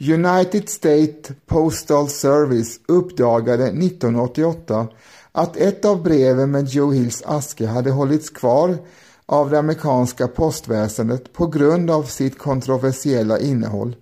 United 0.00 0.68
States 0.68 1.30
Postal 1.46 2.08
Service 2.08 2.80
uppdagade 2.88 3.64
1988 3.64 4.88
att 5.32 5.56
ett 5.56 5.84
av 5.84 6.02
breven 6.02 6.50
med 6.50 6.68
Joe 6.68 6.90
Hills 6.90 7.22
aske 7.26 7.66
hade 7.66 7.90
hållits 7.90 8.30
kvar 8.30 8.78
av 9.26 9.50
det 9.50 9.58
amerikanska 9.58 10.28
postväsendet 10.28 11.32
på 11.32 11.46
grund 11.46 11.90
av 11.90 12.02
sitt 12.02 12.38
kontroversiella 12.38 13.38
innehåll. 13.38 13.96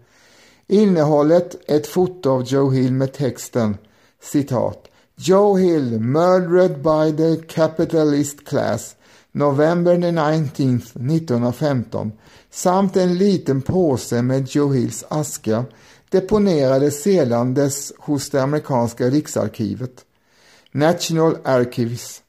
Innehållet 0.67 1.71
ett 1.71 1.87
foto 1.87 2.31
av 2.31 2.43
Joe 2.43 2.71
Hill 2.71 2.93
med 2.93 3.13
texten 3.13 3.77
citat 4.23 4.89
Joe 5.17 5.57
Hill 5.57 6.01
murdered 6.01 6.83
by 6.83 7.17
the 7.17 7.47
capitalist 7.47 8.49
class 8.49 8.97
November 9.33 9.95
the 9.95 10.11
19th 10.11 11.15
1915 11.15 12.13
samt 12.51 12.97
en 12.97 13.19
liten 13.19 13.63
påse 13.63 14.23
med 14.23 14.49
Joe 14.49 14.75
Hills 14.75 15.05
aska 15.09 15.65
deponerades 16.11 17.03
sedan 17.03 17.55
dess 17.55 17.93
hos 17.99 18.31
det 18.31 18.43
amerikanska 18.43 19.11
riksarkivet. 19.11 20.05
National 20.73 21.37
Archives. 21.45 22.23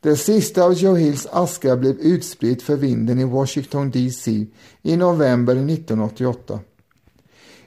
Det 0.00 0.16
sista 0.16 0.64
av 0.64 0.72
Joe 0.74 0.96
Hills 0.96 1.26
aska 1.30 1.76
blev 1.76 1.98
utspritt 2.00 2.62
för 2.62 2.76
vinden 2.76 3.18
i 3.18 3.24
Washington 3.24 3.90
DC 3.90 4.46
i 4.82 4.96
november 4.96 5.56
1988. 5.56 6.60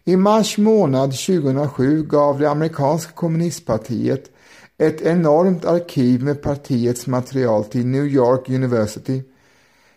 I 0.07 0.15
mars 0.15 0.57
månad 0.57 1.11
2007 1.11 2.03
gav 2.03 2.39
det 2.39 2.49
amerikanska 2.49 3.11
kommunistpartiet 3.11 4.31
ett 4.77 5.01
enormt 5.01 5.65
arkiv 5.65 6.23
med 6.23 6.41
partiets 6.41 7.07
material 7.07 7.63
till 7.63 7.85
New 7.85 8.05
York 8.05 8.49
University. 8.49 9.23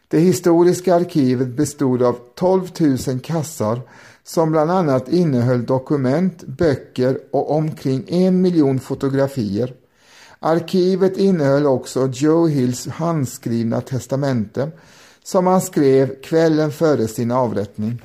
Det 0.09 0.19
historiska 0.19 0.95
arkivet 0.95 1.49
bestod 1.49 2.03
av 2.03 2.19
12 2.35 2.69
000 3.09 3.21
kassar 3.21 3.81
som 4.25 4.51
bland 4.51 4.71
annat 4.71 5.09
innehöll 5.09 5.67
dokument, 5.67 6.45
böcker 6.47 7.19
och 7.33 7.51
omkring 7.51 8.05
en 8.09 8.41
miljon 8.41 8.81
fotografier. 8.81 9.75
Arkivet 10.41 11.17
innehöll 11.17 11.67
också 11.67 12.11
Joe 12.13 12.47
Hills 12.47 12.87
handskrivna 12.87 13.81
testamente 13.81 14.71
som 15.25 15.47
han 15.47 15.61
skrev 15.61 16.23
kvällen 16.23 16.73
före 16.73 17.09
sin 17.09 17.31
avrättning. 17.31 18.03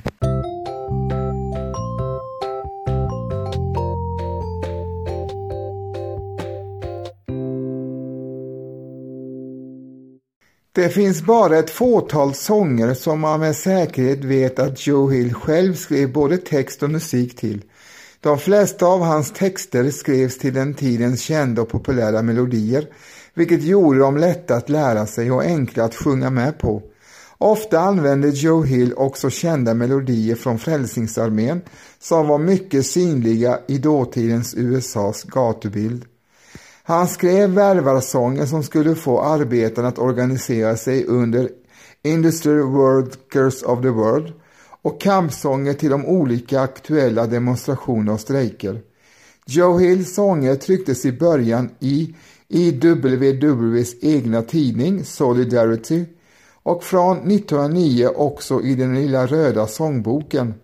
Det 10.74 10.88
finns 10.88 11.22
bara 11.22 11.58
ett 11.58 11.70
fåtal 11.70 12.34
sånger 12.34 12.94
som 12.94 13.20
man 13.20 13.40
med 13.40 13.56
säkerhet 13.56 14.24
vet 14.24 14.58
att 14.58 14.86
Joe 14.86 15.10
Hill 15.10 15.34
själv 15.34 15.74
skrev 15.74 16.12
både 16.12 16.38
text 16.38 16.82
och 16.82 16.90
musik 16.90 17.36
till. 17.36 17.62
De 18.20 18.38
flesta 18.38 18.86
av 18.86 19.00
hans 19.00 19.32
texter 19.32 19.90
skrevs 19.90 20.38
till 20.38 20.54
den 20.54 20.74
tidens 20.74 21.20
kända 21.20 21.62
och 21.62 21.68
populära 21.68 22.22
melodier, 22.22 22.88
vilket 23.34 23.62
gjorde 23.62 23.98
dem 23.98 24.16
lätta 24.16 24.54
att 24.54 24.68
lära 24.68 25.06
sig 25.06 25.30
och 25.30 25.42
enkla 25.42 25.84
att 25.84 25.94
sjunga 25.94 26.30
med 26.30 26.58
på. 26.58 26.82
Ofta 27.38 27.80
använde 27.80 28.28
Joe 28.28 28.62
Hill 28.62 28.94
också 28.94 29.30
kända 29.30 29.74
melodier 29.74 30.34
från 30.34 30.58
Frälsningsarmén 30.58 31.60
som 31.98 32.26
var 32.26 32.38
mycket 32.38 32.86
synliga 32.86 33.58
i 33.68 33.78
dåtidens 33.78 34.54
USAs 34.54 35.22
gatubild. 35.22 36.04
Han 36.86 37.08
skrev 37.08 37.50
värvarsånger 37.50 38.46
som 38.46 38.62
skulle 38.62 38.94
få 38.94 39.20
arbetarna 39.20 39.88
att 39.88 39.98
organisera 39.98 40.76
sig 40.76 41.04
under 41.04 41.48
Industry 42.02 42.60
Workers 42.60 43.62
of 43.62 43.82
the 43.82 43.88
World 43.88 44.32
och 44.82 45.00
kampsånger 45.00 45.74
till 45.74 45.90
de 45.90 46.06
olika 46.06 46.60
aktuella 46.60 47.26
demonstrationer 47.26 48.12
och 48.12 48.20
strejker. 48.20 48.80
Joe 49.46 49.78
Hills 49.78 50.14
sånger 50.14 50.56
trycktes 50.56 51.04
i 51.04 51.12
början 51.12 51.70
i 51.80 52.14
IWWs 52.48 53.94
egna 54.00 54.42
tidning 54.42 55.04
Solidarity 55.04 56.04
och 56.62 56.84
från 56.84 57.16
1909 57.16 58.08
också 58.16 58.62
i 58.62 58.74
den 58.74 58.94
lilla 58.94 59.26
röda 59.26 59.66
sångboken. 59.66 60.54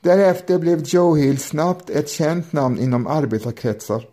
Därefter 0.00 0.58
blev 0.58 0.82
Joe 0.84 1.14
Hill 1.14 1.38
snabbt 1.38 1.90
ett 1.90 2.08
känt 2.08 2.52
namn 2.52 2.78
inom 2.78 3.06
arbetarkretsar. 3.06 4.04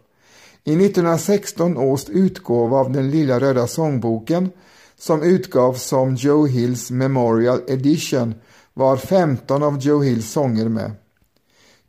I 0.68 0.74
1916 0.74 1.78
års 1.78 2.10
utgåva 2.10 2.78
av 2.78 2.92
den 2.92 3.12
lilla 3.12 3.40
röda 3.40 3.68
sångboken 3.68 4.50
som 4.98 5.24
utgavs 5.24 5.84
som 5.84 6.16
Joe 6.16 6.48
Hills 6.48 6.92
Memorial 6.92 7.60
Edition 7.68 8.36
var 8.74 8.98
15 8.98 9.64
av 9.64 9.80
Joe 9.80 10.04
Hills 10.04 10.32
sånger 10.32 10.70
med. 10.70 10.92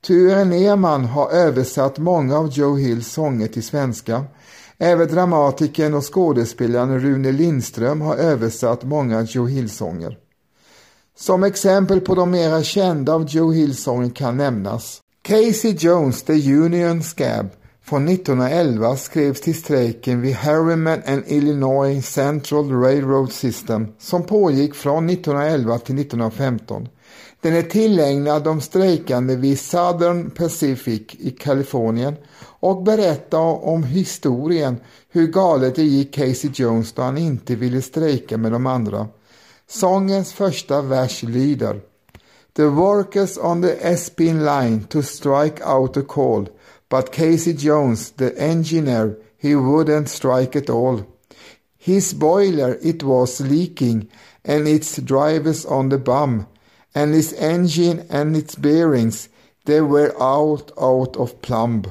Ture 0.07 0.45
Nerman 0.45 1.05
har 1.05 1.31
översatt 1.31 1.99
många 1.99 2.39
av 2.39 2.49
Joe 2.49 2.77
Hills 2.77 3.13
sånger 3.13 3.47
till 3.47 3.63
svenska. 3.63 4.25
Även 4.79 5.09
dramatikern 5.09 5.95
och 5.95 6.15
skådespelaren 6.15 7.01
Rune 7.01 7.33
Lindström 7.33 8.01
har 8.01 8.17
översatt 8.17 8.85
många 8.85 9.23
Joe 9.23 9.47
Hill-sånger. 9.47 10.19
Som 11.17 11.45
exempel 11.45 12.01
på 12.01 12.15
de 12.15 12.31
mera 12.31 12.63
kända 12.63 13.15
av 13.15 13.27
Joe 13.29 13.53
Hill-sånger 13.53 14.11
kan 14.11 14.37
nämnas 14.37 15.01
Casey 15.23 15.77
Jones, 15.79 16.23
The 16.23 16.53
Union 16.53 17.03
Scab 17.03 17.49
från 17.89 18.09
1911 18.09 18.97
skrevs 18.97 19.41
till 19.41 19.55
strejken 19.55 20.21
vid 20.21 20.35
Harriman 20.35 21.03
and 21.07 21.23
Illinois 21.27 22.07
Central 22.07 22.73
Railroad 22.73 23.33
System 23.33 23.87
som 23.99 24.23
pågick 24.23 24.75
från 24.75 25.11
1911 25.11 25.79
till 25.79 25.99
1915. 25.99 26.89
Den 27.41 27.55
är 27.55 27.63
tillägnad 27.63 28.45
de 28.45 28.61
strejkande 28.61 29.37
vid 29.37 29.61
Southern 29.61 30.31
Pacific 30.31 31.03
i 31.19 31.31
Kalifornien 31.31 32.17
och 32.61 32.83
berättar 32.83 33.65
om 33.69 33.83
historien 33.83 34.77
hur 35.11 35.27
galet 35.27 35.75
det 35.75 35.83
gick 35.83 36.15
Casey 36.15 36.51
Jones 36.55 36.93
då 36.93 37.03
han 37.03 37.19
inte 37.19 37.55
ville 37.55 37.83
strejka 37.83 38.37
med 38.37 38.53
de 38.53 38.67
andra. 38.67 39.09
Sångens 39.69 40.33
första 40.33 40.83
vers 40.83 41.23
lyder 41.23 41.81
The 42.57 42.65
workers 42.65 43.39
on 43.39 43.63
the 43.63 43.89
Espin 43.93 44.45
line 44.45 44.85
to 44.85 45.03
strike 45.03 45.65
out 45.65 45.97
a 45.97 46.03
call 46.09 46.49
But 46.89 47.13
Casey 47.13 47.53
Jones, 47.53 48.13
the 48.13 48.37
engineer, 48.39 49.19
he 49.37 49.55
wouldn't 49.55 50.09
strike 50.09 50.57
at 50.57 50.71
all. 50.71 51.07
His 51.77 52.15
boiler, 52.15 52.79
it 52.83 53.03
was 53.03 53.41
leaking, 53.41 54.09
and 54.45 54.67
its 54.67 55.01
drivers 55.01 55.65
on 55.67 55.91
the 55.91 55.99
bum, 55.99 56.47
and 56.95 57.15
his 57.15 57.33
engine 57.35 58.07
and 58.11 58.37
its 58.37 58.55
bearings, 58.55 59.29
they 59.67 59.81
were 59.81 60.15
out, 60.21 60.73
out 60.81 61.17
of 61.17 61.41
plumb. 61.43 61.85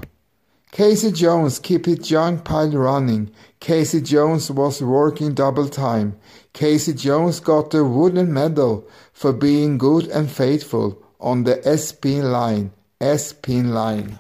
Casey 0.72 1.12
Jones 1.12 1.60
kept 1.60 1.86
his 1.86 2.00
junk 2.00 2.44
pile 2.44 2.72
running. 2.72 3.32
Casey 3.60 4.02
Jones 4.02 4.52
was 4.52 4.82
working 4.82 5.34
double 5.34 5.70
time. 5.70 6.20
Casey 6.54 6.94
Jones 6.94 7.40
got 7.40 7.74
a 7.74 7.84
wooden 7.84 8.34
medal 8.34 8.88
for 9.14 9.32
being 9.32 9.78
good 9.78 10.08
and 10.08 10.30
faithful 10.30 11.02
on 11.20 11.44
the 11.44 11.66
S-pin 11.68 12.32
line. 12.32 12.72
S-pin 13.00 13.74
line. 13.74 14.20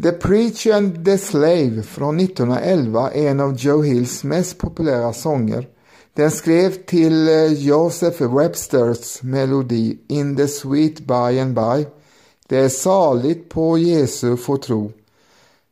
The 0.00 0.12
Preacher 0.12 0.72
and 0.72 1.04
the 1.04 1.18
Slave 1.18 1.82
från 1.82 2.20
1911 2.20 3.10
är 3.10 3.30
en 3.30 3.40
av 3.40 3.56
Joe 3.56 3.82
Hills 3.82 4.24
mest 4.24 4.58
populära 4.58 5.12
sånger. 5.12 5.68
Den 6.14 6.30
skrev 6.30 6.70
till 6.70 7.28
eh, 7.28 7.52
Joseph 7.52 8.36
Websters 8.36 9.22
melodi 9.22 9.98
In 10.08 10.36
the 10.36 10.48
Sweet 10.48 11.00
By 11.00 11.40
and 11.40 11.54
By. 11.54 11.86
Det 12.48 12.58
är 12.58 12.68
saligt 12.68 13.48
på 13.48 13.78
Jesu 13.78 14.36
få 14.36 14.56
tro. 14.56 14.92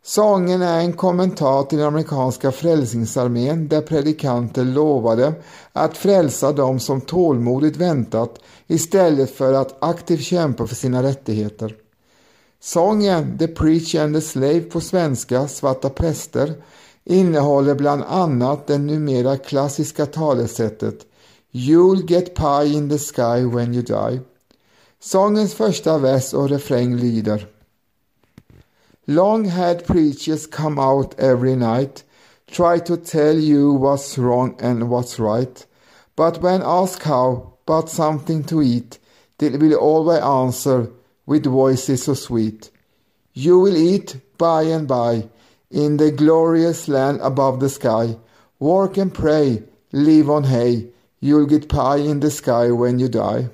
Sången 0.04 0.62
är 0.62 0.80
en 0.80 0.92
kommentar 0.92 1.62
till 1.62 1.78
den 1.78 1.86
amerikanska 1.86 2.52
frälsningsarmén 2.52 3.68
där 3.68 3.80
predikanter 3.80 4.64
lovade 4.64 5.34
att 5.72 5.96
frälsa 5.96 6.52
dem 6.52 6.80
som 6.80 7.00
tålmodigt 7.00 7.76
väntat 7.76 8.38
istället 8.66 9.30
för 9.30 9.52
att 9.52 9.76
aktivt 9.80 10.22
kämpa 10.22 10.66
för 10.66 10.74
sina 10.74 11.02
rättigheter. 11.02 11.76
Sången 12.62 13.38
The 13.38 13.48
Preacher 13.48 14.04
and 14.04 14.14
the 14.14 14.20
Slave 14.20 14.60
på 14.60 14.80
svenska, 14.80 15.48
Svarta 15.48 15.90
präster, 15.90 16.54
innehåller 17.04 17.74
bland 17.74 18.02
annat 18.02 18.66
det 18.66 18.78
numera 18.78 19.36
klassiska 19.36 20.06
talesättet 20.06 21.06
You'll 21.52 22.06
get 22.06 22.34
pie 22.34 22.72
in 22.72 22.88
the 22.88 22.98
sky 22.98 23.44
when 23.44 23.74
you 23.74 23.82
die. 23.82 24.20
Sångens 25.00 25.54
första 25.54 25.98
vers 25.98 26.34
och 26.34 26.48
refräng 26.48 26.96
lyder 26.96 27.46
Long-haired 29.04 29.86
preachers 29.86 30.46
come 30.46 30.82
out 30.82 31.14
every 31.18 31.56
night 31.56 32.04
try 32.50 32.78
to 32.78 32.96
tell 32.96 33.38
you 33.38 33.78
what's 33.78 34.18
wrong 34.18 34.54
and 34.60 34.82
what's 34.82 35.18
right 35.18 35.66
But 36.16 36.42
when 36.42 36.62
asked 36.62 37.02
how, 37.02 37.54
but 37.66 37.88
something 37.88 38.44
to 38.44 38.62
eat, 38.62 38.98
they 39.38 39.48
will 39.48 39.74
always 39.74 40.20
answer 40.20 40.86
with 41.30 41.44
voices 41.46 42.02
so 42.02 42.14
sweet. 42.14 42.70
You 43.32 43.60
will 43.60 43.76
eat 43.76 44.16
by 44.36 44.62
and 44.62 44.88
by 44.88 45.28
in 45.70 45.96
the 45.96 46.10
glorious 46.10 46.88
land 46.88 47.20
above 47.22 47.60
the 47.60 47.68
sky. 47.68 48.16
Work 48.58 48.98
and 48.98 49.14
pray, 49.14 49.62
live 49.92 50.28
on 50.28 50.44
hay. 50.44 50.88
You'll 51.20 51.46
get 51.46 51.68
pie 51.68 51.98
in 51.98 52.18
the 52.18 52.32
sky 52.32 52.72
when 52.72 52.98
you 52.98 53.08
die. 53.08 53.48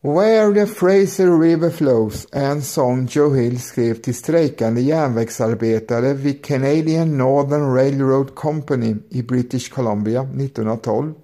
Where 0.00 0.54
the 0.54 0.66
Fraser 0.66 1.36
River 1.36 1.70
flows 1.70 2.26
en 2.32 2.62
sång 2.62 3.06
Joe 3.06 3.34
Hill 3.34 3.60
skrev 3.60 4.00
till 4.02 4.14
strejkande 4.14 4.80
järnvägsarbetare 4.80 6.14
vid 6.14 6.44
Canadian 6.44 7.18
Northern 7.18 7.74
Railroad 7.74 8.34
Company 8.34 8.96
i 9.10 9.22
British 9.22 9.68
Columbia 9.68 10.20
1912. 10.20 11.14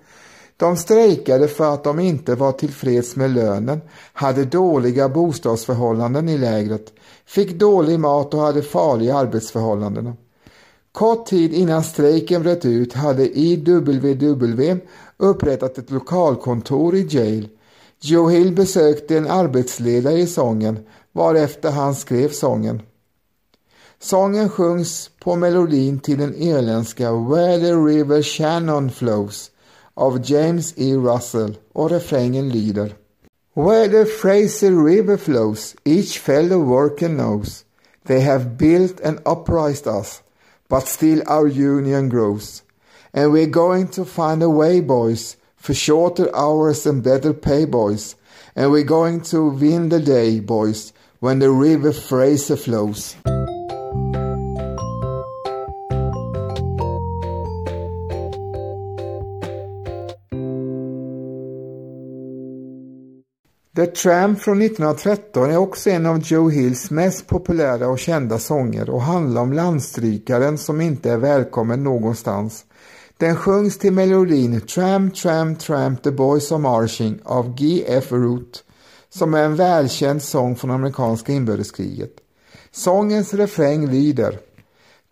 De 0.57 0.77
strejkade 0.77 1.49
för 1.49 1.75
att 1.75 1.85
de 1.85 2.01
inte 2.01 2.35
var 2.35 2.53
tillfreds 2.53 3.17
med 3.17 3.31
lönen, 3.31 3.81
hade 4.13 4.45
dåliga 4.45 5.09
bostadsförhållanden 5.09 6.29
i 6.29 6.39
lägret, 6.39 6.93
fick 7.27 7.59
dålig 7.59 8.01
mat 8.01 8.35
och 8.35 8.41
hade 8.41 8.63
farliga 8.63 9.17
arbetsförhållanden. 9.17 10.13
Kort 10.93 11.27
tid 11.27 11.55
innan 11.55 11.85
strejken 11.85 12.43
bröt 12.43 12.65
ut 12.65 12.93
hade 12.93 13.39
IWW 13.39 14.81
upprättat 15.17 15.79
ett 15.79 15.91
lokalkontor 15.91 16.95
i 16.95 17.07
jail. 17.11 17.49
Joe 18.01 18.29
Hill 18.29 18.53
besökte 18.53 19.19
en 19.19 19.31
arbetsledare 19.31 20.19
i 20.19 20.27
sången 20.27 20.79
varefter 21.13 21.71
han 21.71 21.95
skrev 21.95 22.29
sången. 22.29 22.83
Sången 24.01 24.49
sjungs 24.49 25.11
på 25.21 25.37
melodin 25.37 26.01
till 26.01 26.19
den 26.19 26.35
irländska 26.35 27.13
Where 27.13 27.59
the 27.59 27.73
River 27.73 28.23
Shannon 28.23 28.91
Flows 28.91 29.51
av 29.95 30.21
James 30.25 30.75
E. 30.77 30.95
Russell 30.95 31.59
och 31.73 31.91
refrängen 31.91 32.49
lyder 32.49 32.95
Where 33.55 33.89
the 33.89 34.05
Fraser 34.05 34.85
River 34.85 35.17
flows 35.17 35.77
each 35.85 36.19
fellow 36.19 36.65
worker 36.65 37.09
knows 37.09 37.65
They 38.07 38.21
have 38.21 38.45
built 38.59 39.01
and 39.01 39.19
uprised 39.27 39.87
us 39.87 40.21
but 40.69 40.89
still 40.89 41.23
our 41.27 41.47
union 41.47 42.09
grows. 42.09 42.63
And 43.13 43.33
we're 43.33 43.47
going 43.47 43.89
to 43.89 44.05
find 44.05 44.43
a 44.43 44.51
way, 44.51 44.81
boys, 44.81 45.37
for 45.57 45.75
shorter 45.75 46.35
hours 46.35 46.85
and 46.87 47.03
better 47.03 47.33
pay, 47.33 47.65
boys. 47.65 48.17
And 48.57 48.73
we're 48.73 48.83
going 48.83 49.21
to 49.31 49.51
win 49.51 49.89
the 49.89 50.01
day, 50.01 50.41
boys, 50.41 50.93
when 51.21 51.39
the 51.39 51.51
river 51.51 51.93
Fraser 51.93 52.57
flows. 52.57 53.17
The 63.77 63.87
Tramp 63.87 64.41
från 64.41 64.63
1913 64.63 65.51
är 65.51 65.57
också 65.57 65.91
en 65.91 66.07
av 66.07 66.19
Joe 66.19 66.49
Hills 66.49 66.91
mest 66.91 67.27
populära 67.27 67.89
och 67.89 67.99
kända 67.99 68.39
sånger 68.39 68.91
och 68.91 69.03
handlar 69.03 69.43
om 69.43 69.53
landstrykaren 69.53 70.59
som 70.59 70.81
inte 70.81 71.11
är 71.11 71.17
välkommen 71.17 71.85
någonstans. 71.85 72.65
Den 73.17 73.37
sjungs 73.37 73.79
till 73.79 73.93
melodin 73.93 74.61
Tramp, 74.61 75.15
Tramp, 75.15 75.59
Tramp, 75.59 76.03
The 76.03 76.11
Boys 76.11 76.53
Are 76.53 76.59
Marching 76.59 77.19
av 77.25 77.55
G.F. 77.55 78.13
Root 78.13 78.65
som 79.11 79.35
är 79.35 79.45
en 79.45 79.57
välkänd 79.57 80.23
sång 80.23 80.57
från 80.57 80.71
amerikanska 80.71 81.33
inbördeskriget. 81.33 82.13
Sångens 82.73 83.35
refräng 83.35 83.91
lyder 83.91 84.39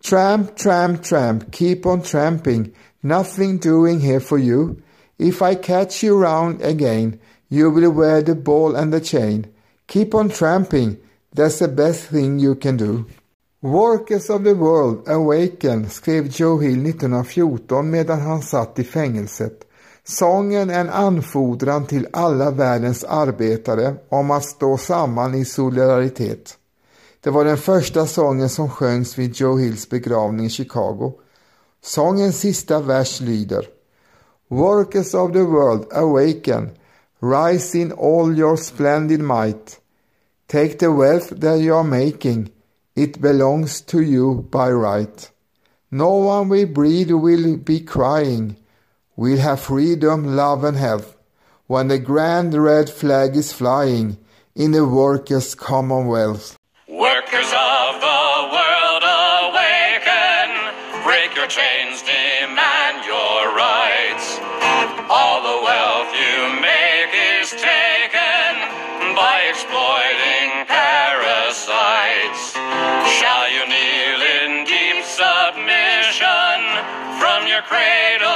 Tramp, 0.09 0.57
tramp, 0.57 1.03
tramp, 1.03 1.55
keep 1.55 1.81
on 1.83 2.01
tramping, 2.01 2.75
nothing 3.01 3.57
doing 3.57 3.99
here 3.99 4.19
for 4.19 4.39
you. 4.39 4.75
If 5.17 5.41
I 5.41 5.55
catch 5.55 6.03
you 6.03 6.23
round 6.23 6.63
again 6.63 7.19
You 7.53 7.69
will 7.69 7.91
wear 7.91 8.21
the 8.23 8.35
ball 8.35 8.75
and 8.75 8.93
the 8.93 8.99
chain. 8.99 9.45
Keep 9.87 10.15
on 10.15 10.29
tramping. 10.29 10.97
That's 11.35 11.59
the 11.59 11.67
best 11.67 12.09
thing 12.09 12.39
you 12.39 12.55
can 12.55 12.77
do. 12.77 13.05
Workers 13.61 14.29
of 14.29 14.43
the 14.43 14.55
World 14.55 15.07
Awaken 15.07 15.89
skrev 15.89 16.29
Joe 16.29 16.57
Hill 16.57 16.85
1914 16.85 17.89
medan 17.89 18.21
han 18.21 18.41
satt 18.41 18.79
i 18.79 18.83
fängelset. 18.83 19.59
Sången 20.03 20.69
är 20.69 20.79
en 20.79 20.89
anfordran 20.89 21.85
till 21.85 22.07
alla 22.13 22.51
världens 22.51 23.03
arbetare 23.03 23.95
om 24.09 24.31
att 24.31 24.45
stå 24.45 24.77
samman 24.77 25.35
i 25.35 25.45
solidaritet. 25.45 26.57
Det 27.19 27.29
var 27.29 27.45
den 27.45 27.57
första 27.57 28.05
sången 28.05 28.49
som 28.49 28.69
sjöngs 28.69 29.17
vid 29.17 29.35
Joe 29.35 29.57
Hills 29.57 29.89
begravning 29.89 30.45
i 30.45 30.49
Chicago. 30.49 31.13
Sångens 31.83 32.39
sista 32.39 32.79
vers 32.79 33.21
lyder 33.21 33.65
Workers 34.47 35.13
of 35.13 35.31
the 35.33 35.41
World 35.43 35.93
Awaken 35.93 36.69
Rise 37.23 37.73
in 37.73 37.93
all 37.93 38.35
your 38.35 38.57
splendid 38.57 39.21
might. 39.21 39.79
Take 40.49 40.79
the 40.79 40.91
wealth 40.91 41.29
that 41.29 41.61
you 41.61 41.73
are 41.73 41.81
making. 41.81 42.51
It 42.97 43.21
belongs 43.21 43.79
to 43.91 44.01
you 44.01 44.45
by 44.51 44.69
right. 44.71 45.31
No 45.89 46.15
one 46.15 46.49
we 46.49 46.65
breed 46.65 47.11
will 47.11 47.55
be 47.55 47.79
crying. 47.79 48.57
We'll 49.15 49.39
have 49.39 49.61
freedom, 49.61 50.35
love, 50.35 50.65
and 50.65 50.75
health 50.75 51.15
when 51.65 51.87
the 51.87 51.97
grand 51.97 52.55
red 52.55 52.89
flag 52.89 53.37
is 53.37 53.53
flying 53.53 54.17
in 54.53 54.71
the 54.71 54.85
workers' 54.85 55.55
commonwealth. 55.55 56.57
Workers 56.89 57.53
of 57.55 58.01
the 58.01 58.32
from 77.67 78.32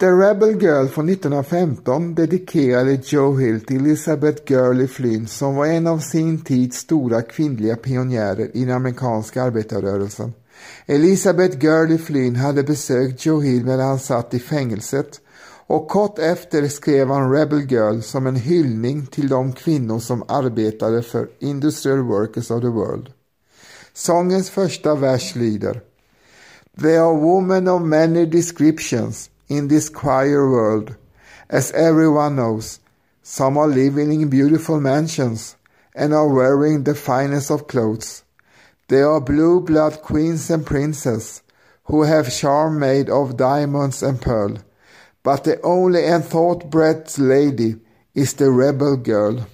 The 0.00 0.12
Rebel 0.12 0.62
Girl 0.62 0.86
från 0.86 1.08
1915 1.08 2.14
dedikerade 2.14 2.98
Joe 3.04 3.36
Hill 3.36 3.60
till 3.60 3.76
Elizabeth 3.76 4.42
Gurley 4.44 4.86
Flynn 4.86 5.26
som 5.26 5.54
var 5.54 5.66
en 5.66 5.86
av 5.86 5.98
sin 5.98 6.44
tids 6.44 6.76
stora 6.76 7.22
kvinnliga 7.22 7.76
pionjärer 7.76 8.56
i 8.56 8.64
den 8.64 8.76
amerikanska 8.76 9.42
arbetarrörelsen. 9.42 10.32
Elizabeth 10.86 11.58
Gurley 11.58 11.98
Flynn 11.98 12.36
hade 12.36 12.62
besökt 12.62 13.26
Joe 13.26 13.40
Hill 13.40 13.64
medan 13.64 13.86
han 13.86 13.98
satt 13.98 14.34
i 14.34 14.38
fängelset 14.38 15.20
och 15.66 15.88
kort 15.88 16.18
efter 16.18 16.68
skrev 16.68 17.08
han 17.08 17.32
Rebel 17.32 17.70
Girl 17.70 18.00
som 18.00 18.26
en 18.26 18.36
hyllning 18.36 19.06
till 19.06 19.28
de 19.28 19.52
kvinnor 19.52 19.98
som 19.98 20.24
arbetade 20.28 21.02
för 21.02 21.28
Industrial 21.38 22.00
Workers 22.02 22.50
of 22.50 22.60
the 22.60 22.68
World. 22.68 23.08
Sångens 23.94 24.50
första 24.50 24.94
vers 24.94 25.34
lyder 25.36 25.80
There 26.80 27.00
are 27.00 27.20
women 27.20 27.68
of 27.68 27.82
many 27.82 28.26
descriptions 28.26 29.30
in 29.50 29.68
this 29.68 29.90
queer 29.90 30.48
world, 30.48 30.96
as 31.50 31.72
everyone 31.72 32.36
knows. 32.36 32.78
Some 33.22 33.58
are 33.58 33.68
living 33.68 34.22
in 34.22 34.30
beautiful 34.30 34.80
mansions 34.80 35.56
and 35.94 36.14
are 36.14 36.28
wearing 36.28 36.84
the 36.84 36.94
finest 36.94 37.50
of 37.50 37.66
clothes. 37.66 38.22
They 38.88 39.02
are 39.02 39.20
blue 39.20 39.60
blood 39.60 40.00
queens 40.02 40.48
and 40.50 40.64
princes 40.64 41.42
who 41.84 42.04
have 42.04 42.32
charm 42.32 42.78
made 42.78 43.10
of 43.10 43.36
diamonds 43.36 44.02
and 44.02 44.22
pearl. 44.22 44.58
But 45.22 45.44
the 45.44 45.60
only 45.62 46.06
and 46.06 46.24
thought 46.24 46.70
bred 46.70 47.18
lady 47.18 47.76
is 48.14 48.34
the 48.34 48.50
rebel 48.50 48.96
girl. 48.96 49.46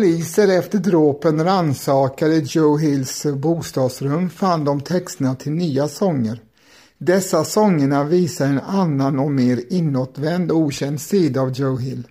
Poliser 0.00 0.48
efter 0.48 0.78
dråpen 0.78 1.44
rannsakade 1.44 2.38
Joe 2.38 2.76
Hills 2.76 3.26
bostadsrum 3.34 4.30
fann 4.30 4.64
de 4.64 4.80
texterna 4.80 5.34
till 5.34 5.52
nya 5.52 5.88
sånger. 5.88 6.40
Dessa 6.98 7.44
sångerna 7.44 8.04
visar 8.04 8.46
en 8.46 8.60
annan 8.60 9.18
och 9.18 9.30
mer 9.30 9.62
inåtvänd 9.68 10.50
och 10.50 10.58
okänd 10.58 11.00
sida 11.00 11.40
av 11.40 11.52
Joe 11.52 11.76
Hill. 11.76 12.06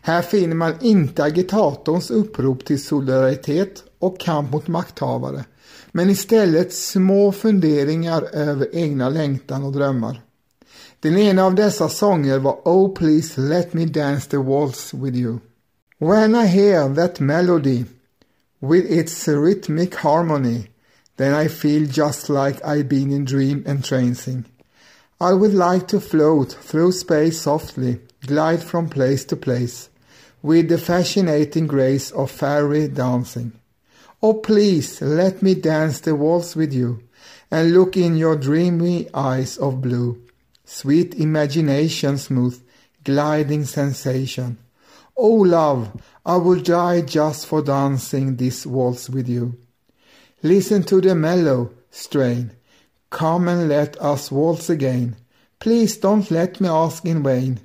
Här 0.00 0.22
finner 0.22 0.54
man 0.54 0.74
inte 0.80 1.24
agitatorns 1.24 2.10
upprop 2.10 2.64
till 2.64 2.82
solidaritet 2.82 3.84
och 3.98 4.20
kamp 4.20 4.50
mot 4.50 4.68
makthavare, 4.68 5.44
men 5.92 6.10
istället 6.10 6.74
små 6.74 7.32
funderingar 7.32 8.22
över 8.32 8.76
egna 8.76 9.08
längtan 9.08 9.64
och 9.64 9.72
drömmar. 9.72 10.22
Den 11.00 11.16
ena 11.16 11.44
av 11.44 11.54
dessa 11.54 11.88
sånger 11.88 12.38
var 12.38 12.60
Oh 12.64 12.94
please 12.94 13.40
let 13.40 13.74
me 13.74 13.84
dance 13.84 14.30
the 14.30 14.36
waltz 14.36 14.94
with 14.94 15.16
you. 15.16 15.38
When 15.98 16.34
I 16.34 16.46
hear 16.46 16.88
that 16.88 17.20
melody 17.20 17.86
with 18.60 18.90
its 18.90 19.26
rhythmic 19.26 19.94
harmony 19.96 20.68
then 21.18 21.34
I 21.34 21.48
feel 21.48 21.86
just 21.86 22.30
like 22.30 22.64
I've 22.64 22.88
been 22.88 23.10
in 23.10 23.24
dream 23.24 23.64
entrancing. 23.66 24.46
I 25.20 25.32
would 25.32 25.52
like 25.52 25.88
to 25.88 26.00
float 26.00 26.52
through 26.52 26.92
space 26.92 27.42
softly, 27.42 27.98
glide 28.24 28.62
from 28.62 28.88
place 28.88 29.24
to 29.26 29.36
place, 29.36 29.90
with 30.40 30.68
the 30.68 30.78
fascinating 30.78 31.66
grace 31.66 32.12
of 32.12 32.30
fairy 32.30 32.86
dancing. 32.86 33.52
Oh, 34.22 34.34
please 34.34 35.02
let 35.02 35.42
me 35.42 35.56
dance 35.56 35.98
the 35.98 36.14
waltz 36.14 36.54
with 36.54 36.72
you 36.72 37.02
and 37.50 37.74
look 37.74 37.96
in 37.96 38.16
your 38.16 38.36
dreamy 38.36 39.08
eyes 39.12 39.56
of 39.56 39.82
blue. 39.82 40.22
Sweet 40.64 41.16
imagination 41.16 42.16
smooth, 42.18 42.62
gliding 43.02 43.64
sensation. 43.64 44.58
Oh, 45.20 45.42
love, 45.42 46.00
I 46.24 46.36
will 46.36 46.60
die 46.60 47.00
just 47.00 47.46
for 47.46 47.60
dancing 47.60 48.36
this 48.36 48.64
waltz 48.64 49.10
with 49.10 49.28
you. 49.28 49.58
Listen 50.44 50.84
to 50.84 51.00
the 51.00 51.16
mellow 51.16 51.72
strain. 51.90 52.52
Come 53.10 53.48
and 53.48 53.68
let 53.68 54.00
us 54.00 54.30
waltz 54.30 54.70
again. 54.70 55.16
Please 55.58 55.96
don't 55.96 56.30
let 56.30 56.60
me 56.60 56.68
ask 56.68 57.04
in 57.04 57.24
vain. 57.24 57.58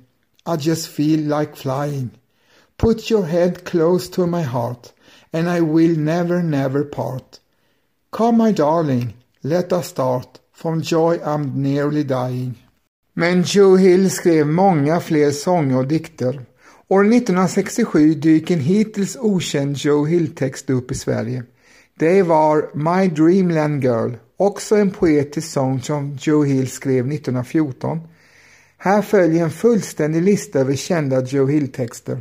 I 0.44 0.56
just 0.56 0.88
feel 0.88 1.20
like 1.20 1.54
flying. 1.54 2.10
Put 2.76 3.08
your 3.08 3.26
head 3.26 3.64
close 3.64 4.08
to 4.08 4.26
my 4.26 4.42
heart, 4.42 4.92
and 5.32 5.48
I 5.48 5.60
will 5.60 5.96
never, 5.96 6.42
never 6.42 6.82
part. 6.82 7.38
Come, 8.10 8.38
my 8.38 8.50
darling, 8.50 9.14
let 9.44 9.72
us 9.72 9.90
start. 9.90 10.40
From 10.50 10.82
joy 10.82 11.20
I'm 11.24 11.62
nearly 11.62 12.02
dying. 12.02 12.56
Men 13.14 13.44
Joe 13.44 13.76
Hill 13.76 14.10
skrev 14.10 14.46
många 14.46 15.00
fler 15.00 15.30
sånger 15.30 15.78
och 15.78 15.86
dikter. 15.86 16.40
År 16.88 17.04
1967 17.04 18.14
dyker 18.14 18.54
en 18.54 18.60
hittills 18.60 19.16
okänd 19.16 19.76
Joe 19.76 20.08
Hill-text 20.08 20.70
upp 20.70 20.90
i 20.92 20.94
Sverige. 20.94 21.42
Det 21.98 22.22
var 22.22 22.70
My 22.74 23.08
Dreamland 23.08 23.82
Girl, 23.82 24.12
också 24.36 24.76
en 24.76 24.90
poetisk 24.90 25.48
sång 25.48 25.80
som 25.82 26.16
Joe 26.20 26.44
Hill 26.44 26.70
skrev 26.70 27.12
1914. 27.12 28.00
Här 28.78 29.02
följer 29.02 29.44
en 29.44 29.50
fullständig 29.50 30.22
lista 30.22 30.58
över 30.58 30.74
kända 30.74 31.24
Joe 31.24 31.46
Hill-texter. 31.46 32.18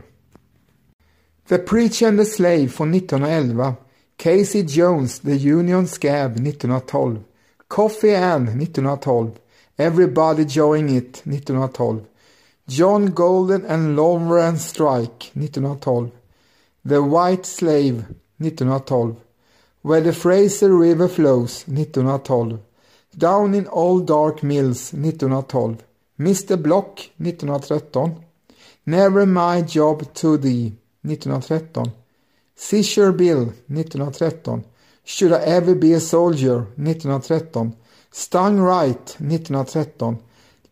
The 1.49 1.57
Preacher 1.57 2.07
and 2.07 2.19
the 2.19 2.25
Slave 2.25 2.67
från 2.67 2.93
1911. 2.93 3.75
Casey 4.17 4.61
Jones, 4.61 5.19
The 5.19 5.51
Union 5.51 5.87
Scab 5.87 6.31
1912. 6.31 7.19
Coffee 7.67 8.15
Ann 8.15 8.47
1912. 8.47 9.31
Everybody 9.77 10.43
Join 10.43 10.89
It 10.89 11.21
1912. 11.25 12.01
John 12.69 13.07
Golden 13.07 13.65
and 13.65 13.97
Lawrence 13.97 14.67
Strike 14.67 15.31
1912. 15.33 16.11
The 16.85 17.03
White 17.03 17.45
Slave 17.45 18.05
1912. 18.37 19.17
Where 19.81 19.99
the 19.99 20.13
Fraser 20.13 20.73
River 20.73 21.09
Flows 21.09 21.67
1912. 21.67 22.61
Down 23.17 23.53
in 23.53 23.67
Old 23.67 24.07
Dark 24.07 24.43
Mills 24.43 24.93
1912. 24.93 25.83
Mr 26.17 26.61
Block 26.61 27.01
1913. 27.17 28.23
Never 28.85 29.25
My 29.25 29.61
Job 29.61 30.13
to 30.13 30.37
Thee 30.37 30.71
1913. 31.01 31.91
Seizure 32.55 33.11
Bill 33.11 33.53
1913. 33.67 34.63
Should 35.03 35.33
I 35.33 35.41
Ever 35.43 35.75
Be 35.75 35.91
a 35.91 35.99
Soldier 35.99 36.59
1913. 36.77 37.75
Stung 38.09 38.61
Right 38.61 39.17
1913. 39.19 40.23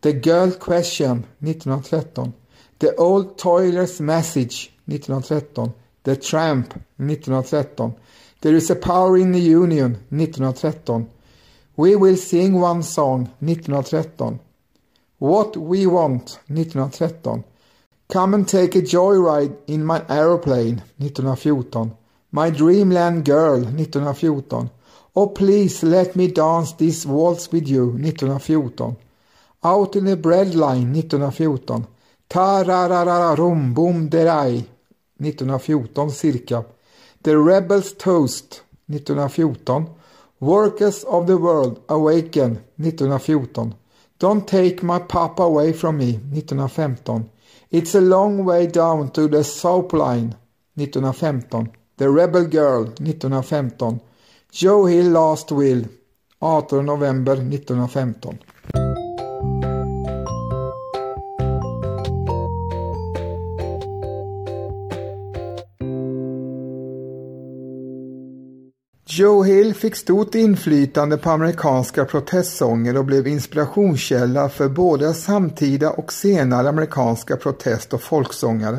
The 0.02 0.14
Girl 0.14 0.50
Question 0.50 1.28
1913. 1.42 2.34
The 2.80 2.92
Old 2.96 3.38
Toiler's 3.38 4.00
Message 4.00 4.72
1913. 4.86 5.72
The 6.02 6.16
Tramp 6.16 6.74
1913. 6.96 7.94
There 8.40 8.56
is 8.56 8.68
a 8.68 8.74
Power 8.74 9.16
in 9.16 9.30
the 9.30 9.38
Union 9.38 10.04
1913. 10.10 11.08
We 11.76 11.94
Will 11.94 12.16
Sing 12.16 12.54
One 12.54 12.82
Song 12.82 13.30
1913. 13.38 14.40
What 15.20 15.56
We 15.56 15.86
Want 15.86 16.40
1913. 16.48 17.44
Come 18.08 18.34
and 18.34 18.48
Take 18.48 18.74
a 18.74 18.82
Joyride 18.82 19.56
in 19.68 19.84
My 19.84 20.04
Aeroplane 20.08 20.82
1914. 20.98 21.96
My 22.32 22.50
Dreamland 22.50 23.24
Girl 23.24 23.60
1914. 23.60 24.68
Oh 25.14 25.28
Please 25.28 25.84
Let 25.84 26.16
Me 26.16 26.26
Dance 26.26 26.72
This 26.72 27.06
Waltz 27.06 27.52
With 27.52 27.68
You 27.68 27.90
1914. 27.90 28.96
Out 29.64 29.94
in 29.94 30.06
the 30.06 30.16
Breadline 30.16 30.92
1914. 30.92 31.86
ta 32.28 32.62
ra 32.62 33.34
bom 33.36 34.08
derai 34.08 34.66
1914 35.18 36.10
cirka. 36.10 36.66
The 37.22 37.38
Rebels 37.38 37.92
Toast 37.92 38.62
1914. 38.88 39.88
Workers 40.40 41.04
of 41.04 41.28
the 41.28 41.36
World 41.36 41.80
Awaken 41.88 42.64
1914. 42.76 43.76
Don't 44.18 44.48
Take 44.48 44.82
My 44.82 44.98
Papa 44.98 45.44
Away 45.44 45.72
From 45.72 45.98
Me 45.98 46.14
1915. 46.14 47.30
It's 47.70 47.94
a 47.94 48.00
Long 48.00 48.44
Way 48.44 48.66
Down 48.66 49.12
to 49.12 49.28
the 49.28 49.44
Soap 49.44 49.92
Line 49.92 50.34
1915. 50.74 51.70
The 51.98 52.10
Rebel 52.10 52.46
Girl 52.46 52.86
1915. 52.86 54.00
Joe 54.50 54.86
Hill 54.86 55.10
Last 55.10 55.52
Will 55.52 55.84
18 56.42 56.84
november 56.84 57.36
1915. 57.36 58.40
Joe 69.14 69.42
Hill 69.42 69.74
fick 69.74 69.96
stort 69.96 70.34
inflytande 70.34 71.16
på 71.16 71.30
amerikanska 71.30 72.04
protestsånger 72.04 72.96
och 72.96 73.04
blev 73.04 73.26
inspirationskälla 73.26 74.48
för 74.48 74.68
både 74.68 75.14
samtida 75.14 75.90
och 75.90 76.12
senare 76.12 76.68
amerikanska 76.68 77.36
protest 77.36 77.92
och 77.92 78.02
folksångare. 78.02 78.78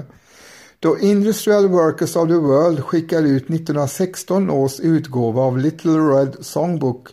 Då 0.80 1.00
Industrial 1.00 1.68
Workers 1.68 2.16
of 2.16 2.28
the 2.28 2.34
World 2.34 2.84
skickade 2.84 3.30
ut 3.30 3.44
1916 3.44 4.50
års 4.50 4.80
utgåva 4.80 5.42
av 5.42 5.58
Little 5.58 5.92
Red 5.92 6.36
Songbook 6.42 7.08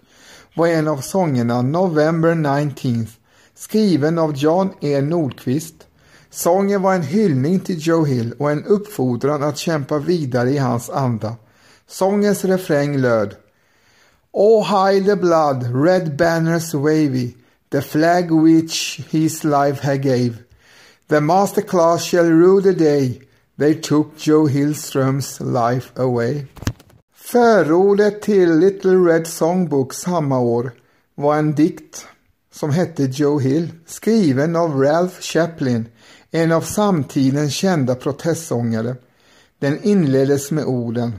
var 0.55 0.67
en 0.67 0.89
av 0.89 1.01
sångerna 1.01 1.63
November 1.63 2.35
19th 2.35 3.11
skriven 3.55 4.19
av 4.19 4.37
John 4.37 4.71
E. 4.81 5.01
Nordqvist. 5.01 5.75
Sången 6.31 6.83
var 6.83 6.95
en 6.95 7.03
hyllning 7.03 7.61
till 7.61 7.87
Joe 7.87 8.05
Hill 8.05 8.35
och 8.39 8.51
en 8.51 8.65
uppfordran 8.65 9.43
att 9.43 9.59
kämpa 9.59 9.99
vidare 9.99 10.51
i 10.51 10.59
hans 10.59 10.91
anda. 10.91 11.37
Sångens 11.91 12.45
refräng 12.45 12.97
löd 12.97 13.37
Oh 14.33 14.63
high 14.63 15.07
the 15.07 15.17
blood, 15.17 15.67
red 15.75 16.17
banners 16.17 16.75
wavy, 16.75 17.37
the 17.71 17.83
flag 17.83 18.31
which 18.31 19.01
his 19.11 19.45
life 19.45 19.81
he 19.83 19.99
gave. 19.99 20.39
The 21.09 21.21
master 21.21 21.63
class 21.63 22.05
shall 22.05 22.31
rue 22.31 22.61
the 22.61 22.73
day 22.73 23.21
they 23.59 23.75
took 23.75 24.17
Joe 24.17 24.47
Hillströms 24.47 25.41
life 25.41 25.93
away. 25.97 26.47
Förordet 27.15 28.23
till 28.23 28.59
Little 28.59 28.97
Red 28.97 29.27
Songbook 29.27 29.95
samma 29.95 30.41
år 30.41 30.73
var 31.15 31.37
en 31.37 31.55
dikt 31.55 32.07
som 32.53 32.71
hette 32.71 33.03
Joe 33.03 33.41
Hill, 33.41 33.69
skriven 33.87 34.57
av 34.57 34.83
Ralph 34.83 35.21
Chaplin, 35.21 35.89
en 36.31 36.53
av 36.53 36.61
samtidens 36.61 37.55
kända 37.55 37.95
protestsångare. 37.95 38.97
Den 39.59 39.83
inleddes 39.83 40.51
med 40.51 40.65
orden 40.65 41.13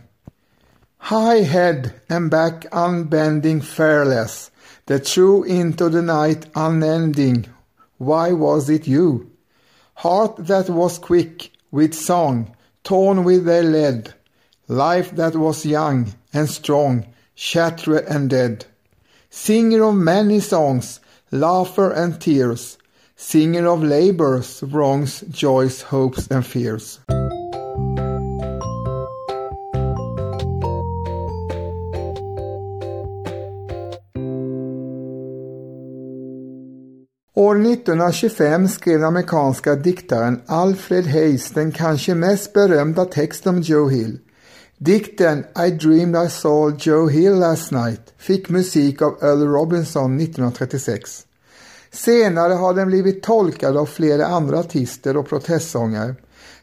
High 1.06 1.42
head 1.42 2.00
and 2.10 2.30
back 2.30 2.68
unbending 2.72 3.62
fearless, 3.62 4.52
the 4.86 5.00
true 5.00 5.44
into 5.44 5.90
the 5.90 6.02
night 6.02 6.46
unending, 6.56 7.48
why 7.98 8.32
was 8.32 8.70
it 8.70 8.88
you? 8.88 9.32
Heart 9.96 10.46
that 10.46 10.70
was 10.70 11.00
quick 11.00 11.52
with 11.72 11.96
song, 11.96 12.56
torn 12.84 13.24
with 13.24 13.46
their 13.46 13.64
lead, 13.64 14.14
life 14.68 15.12
that 15.16 15.36
was 15.36 15.66
young 15.66 16.14
and 16.34 16.48
strong, 16.48 17.08
shattered 17.34 18.06
and 18.06 18.30
dead. 18.30 18.66
Singer 19.30 19.84
of 19.84 19.96
many 19.96 20.40
songs, 20.40 21.00
laughter 21.32 21.92
and 21.92 22.22
tears, 22.22 22.78
singer 23.16 23.68
of 23.68 23.84
labors, 23.84 24.64
wrongs, 24.64 25.22
joys, 25.30 25.82
hopes 25.82 26.28
and 26.28 26.46
fears. 26.46 27.00
År 37.52 37.56
1925 37.56 38.68
skrev 38.68 39.00
den 39.00 39.08
amerikanska 39.08 39.76
diktaren 39.76 40.42
Alfred 40.46 41.06
Hayes 41.06 41.52
den 41.52 41.72
kanske 41.72 42.16
mest 42.16 42.54
berömda 42.54 43.06
texten 43.06 43.56
om 43.56 43.62
Joe 43.62 43.90
Hill. 43.90 44.20
Dikten 44.78 45.44
I 45.68 45.72
dreamed 45.72 46.26
I 46.26 46.30
saw 46.30 46.78
Joe 46.80 47.10
Hill 47.10 47.40
last 47.40 47.72
night 47.72 48.14
fick 48.18 48.50
musik 48.50 49.02
av 49.02 49.18
Earl 49.22 49.48
Robinson 49.48 50.20
1936. 50.20 51.26
Senare 51.92 52.54
har 52.54 52.74
den 52.74 52.88
blivit 52.88 53.24
tolkad 53.24 53.78
av 53.78 53.86
flera 53.86 54.26
andra 54.26 54.60
artister 54.60 55.18
och 55.18 55.30
protestsångare. 55.30 56.16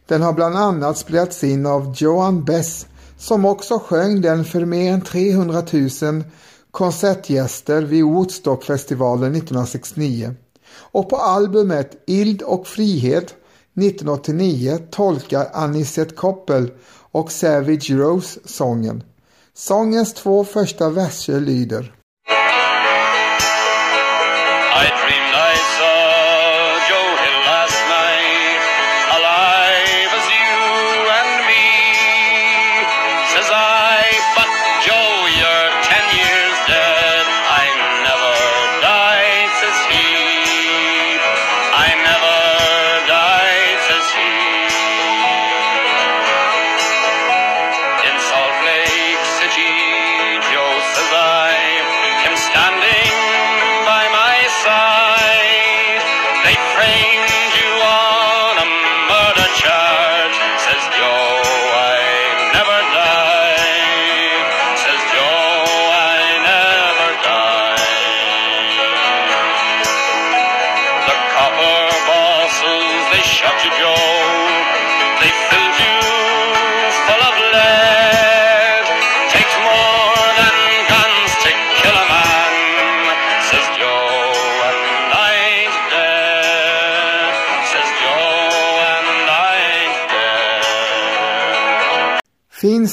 Den 0.06 0.22
har 0.22 0.32
bland 0.32 0.56
annat 0.56 0.98
spelats 0.98 1.44
in 1.44 1.66
av 1.66 1.94
Joan 1.96 2.44
Bess 2.44 2.86
som 3.18 3.44
också 3.44 3.78
sjöng 3.78 4.20
den 4.20 4.44
för 4.44 4.64
mer 4.64 4.92
än 4.92 5.00
300 5.00 5.62
000 6.02 6.24
konsertgäster 6.70 7.82
vid 7.82 8.04
Woodstockfestivalen 8.04 9.34
1969. 9.34 10.34
Och 10.92 11.08
på 11.08 11.16
albumet 11.16 12.02
Ild 12.06 12.42
och 12.42 12.66
frihet 12.66 13.34
1989 13.80 14.78
tolkar 14.90 15.48
Anisette 15.52 16.14
Koppel 16.14 16.70
och 17.12 17.32
Savage 17.32 17.90
Rose 17.90 18.40
sången. 18.44 19.02
Sångens 19.54 20.14
två 20.14 20.44
första 20.44 20.90
verser 20.90 21.40
lyder 21.40 21.97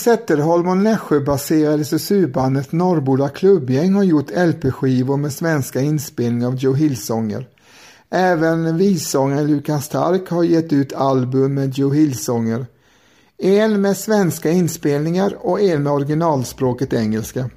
Zetterholm 0.06 0.68
och 0.68 0.78
Nässjö-baserade 0.78 1.82
SSU-bandet 1.82 2.72
Norrboda 2.72 3.30
klubbgäng 3.30 3.94
har 3.94 4.04
gjort 4.04 4.32
LP-skivor 4.32 5.18
med 5.18 5.34
svenska 5.34 5.82
inspelningar 5.82 6.48
av 6.48 6.56
Joe 6.56 6.74
Hill-sånger. 6.74 7.48
Även 8.10 8.78
vissångaren 8.78 9.48
Lukas 9.48 9.86
Stark 9.86 10.30
har 10.30 10.44
gett 10.44 10.74
ut 10.74 10.94
album 10.94 11.54
med 11.54 11.78
Joe 11.78 11.92
Hill-sånger. 11.94 12.66
En 13.38 13.82
med 13.82 13.98
svenska 13.98 14.52
inspelningar 14.52 15.38
och 15.40 15.62
en 15.62 15.84
med 15.84 15.94
originalspråket 15.94 16.94
engelska. 16.94 17.50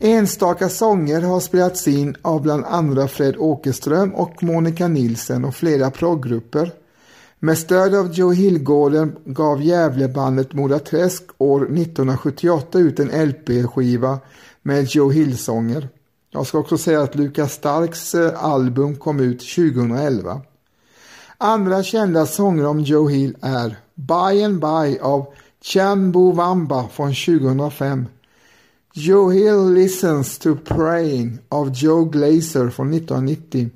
Enstaka 0.00 0.68
sånger 0.68 1.20
har 1.20 1.40
spelats 1.40 1.88
in 1.88 2.16
av 2.22 2.42
bland 2.42 2.64
andra 2.64 3.08
Fred 3.08 3.36
Åkerström 3.38 4.14
och 4.14 4.42
Monica 4.42 4.88
Nilsen 4.88 5.44
och 5.44 5.54
flera 5.54 5.90
proggrupper. 5.90 6.72
Med 7.40 7.58
stöd 7.58 7.94
av 7.94 8.12
Joe 8.12 8.32
Hillgården 8.32 9.16
gav 9.24 9.62
Gävlebandet 9.62 10.52
Mora 10.52 10.78
Träsk 10.78 11.24
år 11.38 11.62
1978 11.62 12.78
ut 12.78 13.00
en 13.00 13.28
LP-skiva 13.28 14.18
med 14.62 14.84
Joe 14.84 15.10
Hill-sånger. 15.10 15.88
Jag 16.30 16.46
ska 16.46 16.58
också 16.58 16.78
säga 16.78 17.02
att 17.02 17.14
Lukas 17.14 17.52
Starks 17.52 18.14
eh, 18.14 18.44
album 18.44 18.96
kom 18.96 19.20
ut 19.20 19.38
2011. 19.38 20.40
Andra 21.38 21.82
kända 21.82 22.26
sånger 22.26 22.66
om 22.66 22.80
Joe 22.80 23.08
Hill 23.08 23.36
är 23.40 23.76
By 23.94 24.44
and 24.44 24.60
By 24.60 24.98
av 24.98 25.26
Wamba 26.34 26.88
från 26.92 27.14
2005. 27.14 28.06
Joe 28.92 29.30
Hill 29.30 29.72
Listens 29.72 30.38
to 30.38 30.56
Praying 30.64 31.38
av 31.48 31.70
Joe 31.74 32.04
Glazer 32.04 32.70
från 32.70 32.94
1990. 32.94 33.70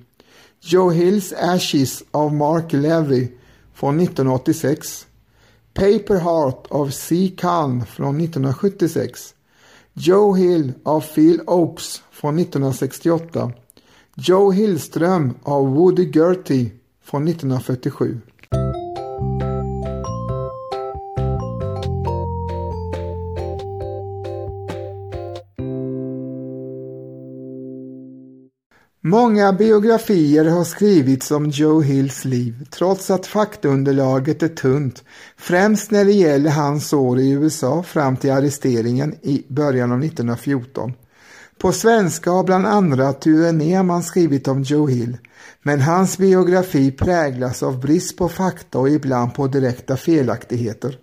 Joe 0.60 0.90
Hills 0.90 1.32
Ashes 1.32 2.02
av 2.10 2.34
Mark 2.34 2.72
Levy 2.72 3.28
från 3.82 4.00
1986. 4.00 5.06
Paper 5.74 6.14
Heart 6.14 6.66
av 6.70 6.90
C. 6.90 7.32
Khan 7.36 7.86
från 7.86 8.20
1976. 8.20 9.34
Joe 9.92 10.34
Hill 10.34 10.72
av 10.82 11.00
Phil 11.00 11.40
Oakes 11.46 12.02
från 12.10 12.38
1968. 12.38 13.52
Joe 14.14 14.50
Hillström 14.50 15.34
av 15.42 15.66
Woody 15.66 16.10
Gertie 16.12 16.70
från 17.04 17.28
1947. 17.28 18.20
Många 29.04 29.52
biografier 29.52 30.44
har 30.44 30.64
skrivits 30.64 31.30
om 31.30 31.50
Joe 31.50 31.80
Hills 31.80 32.24
liv 32.24 32.66
trots 32.70 33.10
att 33.10 33.26
faktaunderlaget 33.26 34.42
är 34.42 34.48
tunt, 34.48 35.04
främst 35.36 35.90
när 35.90 36.04
det 36.04 36.12
gäller 36.12 36.50
hans 36.50 36.92
år 36.92 37.18
i 37.18 37.30
USA 37.30 37.82
fram 37.82 38.16
till 38.16 38.32
arresteringen 38.32 39.14
i 39.22 39.44
början 39.48 39.92
av 39.92 40.04
1914. 40.04 40.92
På 41.58 41.72
svenska 41.72 42.30
har 42.30 42.44
bland 42.44 42.66
andra 42.66 43.12
Ture 43.12 43.52
Nerman 43.52 44.02
skrivit 44.02 44.48
om 44.48 44.62
Joe 44.62 44.86
Hill, 44.86 45.18
men 45.62 45.80
hans 45.80 46.18
biografi 46.18 46.90
präglas 46.90 47.62
av 47.62 47.80
brist 47.80 48.16
på 48.16 48.28
fakta 48.28 48.78
och 48.78 48.88
ibland 48.88 49.34
på 49.34 49.46
direkta 49.46 49.96
felaktigheter. 49.96 50.98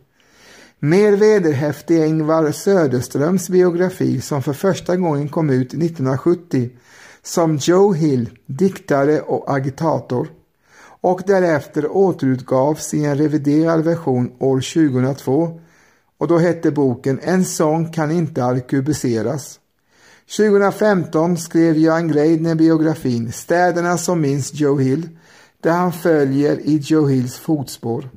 Mer 0.80 1.12
vederhäftig 1.12 1.98
är 2.00 2.06
Ingvar 2.06 2.52
Söderströms 2.52 3.50
biografi 3.50 4.22
som 4.22 4.44
för 4.44 4.54
första 4.54 4.96
gången 4.96 5.30
kom 5.30 5.50
ut 5.50 5.74
1970 5.74 6.70
som 7.30 7.58
Joe 7.58 7.94
Hill, 7.94 8.30
diktare 8.46 9.22
och 9.22 9.54
agitator 9.54 10.28
och 11.02 11.22
därefter 11.28 11.92
återutgavs 11.92 12.94
i 12.94 13.06
en 13.06 13.18
reviderad 13.18 13.84
version 13.84 14.32
år 14.40 14.62
2002 14.62 15.60
och 16.18 16.28
då 16.28 16.38
hette 16.38 16.72
boken 16.72 17.20
En 17.24 17.46
sång 17.46 17.92
kan 17.92 18.12
inte 18.12 18.44
arkebuseras. 18.44 19.60
2015 20.38 21.38
skrev 21.38 21.78
Göran 21.78 22.08
Greidner 22.08 22.56
biografin 22.56 23.32
Städerna 23.32 23.98
som 23.98 24.22
minns 24.22 24.54
Joe 24.54 24.78
Hill 24.78 25.10
där 25.62 25.72
han 25.72 25.94
följer 25.94 26.60
i 26.60 26.78
Joe 26.78 27.08
Hills 27.08 27.38
fotspår. 27.38 28.10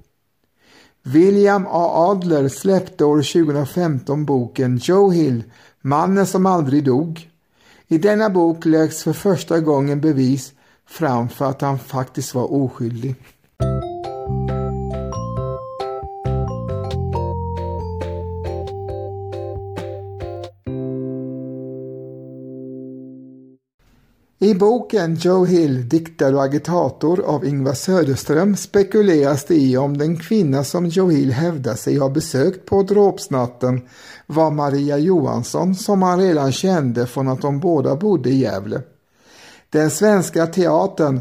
William 1.02 1.66
A. 1.66 2.10
Adler 2.10 2.48
släppte 2.48 3.04
år 3.04 3.44
2015 3.44 4.24
boken 4.24 4.76
Joe 4.82 5.10
Hill, 5.10 5.44
mannen 5.80 6.26
som 6.26 6.46
aldrig 6.46 6.84
dog. 6.84 7.31
I 7.92 7.98
denna 7.98 8.30
bok 8.30 8.64
läggs 8.64 9.02
för 9.02 9.12
första 9.12 9.60
gången 9.60 10.00
bevis 10.00 10.52
fram 10.88 11.28
för 11.28 11.44
att 11.44 11.60
han 11.60 11.78
faktiskt 11.78 12.34
var 12.34 12.52
oskyldig. 12.52 13.14
I 24.42 24.54
boken 24.54 25.14
Joe 25.14 25.44
Hill, 25.44 25.88
diktare 25.88 26.36
och 26.36 26.42
agitator 26.42 27.20
av 27.20 27.44
Ingvar 27.44 27.74
Söderström 27.74 28.56
spekuleras 28.56 29.44
det 29.44 29.54
i 29.54 29.76
om 29.76 29.98
den 29.98 30.16
kvinna 30.16 30.64
som 30.64 30.86
Joe 30.86 31.10
Hill 31.10 31.32
hävdar 31.32 31.74
sig 31.74 31.98
ha 31.98 32.08
besökt 32.08 32.66
på 32.66 32.82
dråpsnatten 32.82 33.80
var 34.26 34.50
Maria 34.50 34.98
Johansson 34.98 35.74
som 35.74 36.02
han 36.02 36.20
redan 36.20 36.52
kände 36.52 37.06
från 37.06 37.28
att 37.28 37.40
de 37.40 37.60
båda 37.60 37.96
bodde 37.96 38.30
i 38.30 38.38
Gävle. 38.38 38.82
Den 39.70 39.90
svenska 39.90 40.46
teatern 40.46 41.20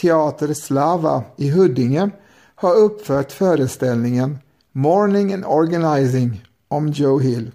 Teater 0.00 0.54
Slava 0.54 1.24
i 1.36 1.50
Huddinge 1.50 2.10
har 2.54 2.74
uppfört 2.74 3.32
föreställningen 3.32 4.38
Morning 4.72 5.34
and 5.34 5.44
Organizing 5.44 6.44
om 6.68 6.88
Joe 6.88 7.18
Hill. 7.18 7.50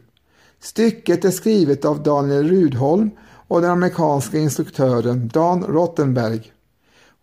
Stycket 0.61 1.25
är 1.25 1.31
skrivet 1.31 1.85
av 1.85 2.03
Daniel 2.03 2.47
Rudholm 2.49 3.11
och 3.47 3.61
den 3.61 3.71
amerikanska 3.71 4.37
instruktören 4.37 5.27
Dan 5.33 5.63
Rottenberg. 5.63 6.51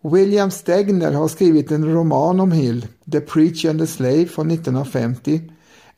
William 0.01 0.51
Stegner 0.51 1.11
har 1.11 1.27
skrivit 1.27 1.71
en 1.71 1.93
roman 1.93 2.39
om 2.39 2.51
Hill, 2.51 2.87
The 3.11 3.21
Preacher 3.21 3.69
and 3.69 3.79
the 3.79 3.87
Slave 3.87 4.25
från 4.25 4.51
1950, 4.51 5.41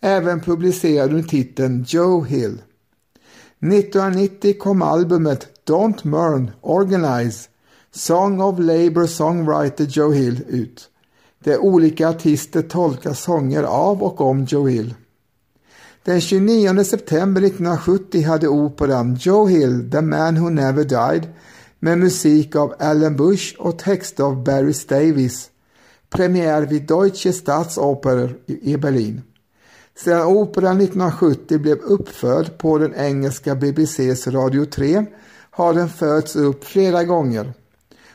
även 0.02 0.40
publicerad 0.40 1.10
under 1.10 1.24
titeln 1.24 1.86
Joe 1.88 2.24
Hill. 2.24 2.62
1990 3.60 4.54
kom 4.60 4.82
albumet 4.82 5.48
Don't 5.68 6.08
Murn 6.08 6.52
Organize 6.62 7.50
Song 7.92 8.42
of 8.42 8.60
Labour 8.60 9.06
Songwriter 9.06 9.86
Joe 9.86 10.12
Hill 10.12 10.44
ut, 10.48 10.90
där 11.44 11.58
olika 11.58 12.10
artister 12.10 12.62
tolkar 12.62 13.14
sånger 13.14 13.64
av 13.64 14.04
och 14.04 14.22
om 14.22 14.46
Joe 14.46 14.68
Hill. 14.68 14.94
Den 16.08 16.22
29 16.22 16.84
september 16.84 17.42
1970 17.42 18.24
hade 18.24 18.48
operan 18.48 19.16
Joe 19.16 19.48
Hill, 19.48 19.92
The 19.92 20.02
Man 20.02 20.38
Who 20.38 20.50
Never 20.50 20.84
Died 20.84 21.28
med 21.80 21.98
musik 21.98 22.56
av 22.56 22.74
Alan 22.80 23.16
Bush 23.16 23.56
och 23.60 23.80
text 23.80 24.20
av 24.20 24.44
Barry 24.44 24.74
Davis 24.88 25.50
premiär 26.10 26.62
vid 26.62 26.88
Deutsche 26.88 27.34
Staatsoper 27.34 28.36
i 28.46 28.78
Berlin. 28.78 29.22
Sedan 29.96 30.28
operan 30.28 30.82
1970 30.82 31.60
blev 31.60 31.78
uppförd 31.78 32.58
på 32.58 32.78
den 32.78 32.96
engelska 32.96 33.56
BBCs 33.56 34.28
Radio 34.28 34.66
3 34.66 35.06
har 35.52 35.74
den 35.74 35.90
förts 35.90 36.36
upp 36.36 36.64
flera 36.64 37.04
gånger. 37.04 37.54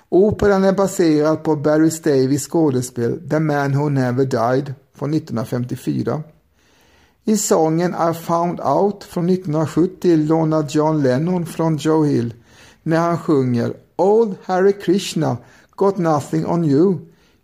Operan 0.08 0.64
är 0.64 0.72
baserad 0.72 1.44
på 1.44 1.56
Barry 1.56 1.90
Davis 2.04 2.48
skådespel 2.48 3.28
The 3.30 3.40
Man 3.40 3.76
Who 3.76 3.88
Never 3.88 4.24
Died 4.24 4.74
från 4.94 5.14
1954. 5.14 6.22
I 7.24 7.36
sången 7.36 7.94
I 8.10 8.14
Found 8.14 8.60
Out 8.60 9.04
från 9.04 9.28
1970 9.28 10.16
lånar 10.16 10.66
John 10.70 11.02
Lennon 11.02 11.46
från 11.46 11.76
Joe 11.76 12.04
Hill 12.04 12.34
när 12.82 12.98
han 12.98 13.18
sjunger 13.18 13.74
Old 13.96 14.36
Harry 14.44 14.72
Krishna 14.72 15.36
got 15.76 15.98
nothing 15.98 16.46
on 16.46 16.64
you. 16.64 16.98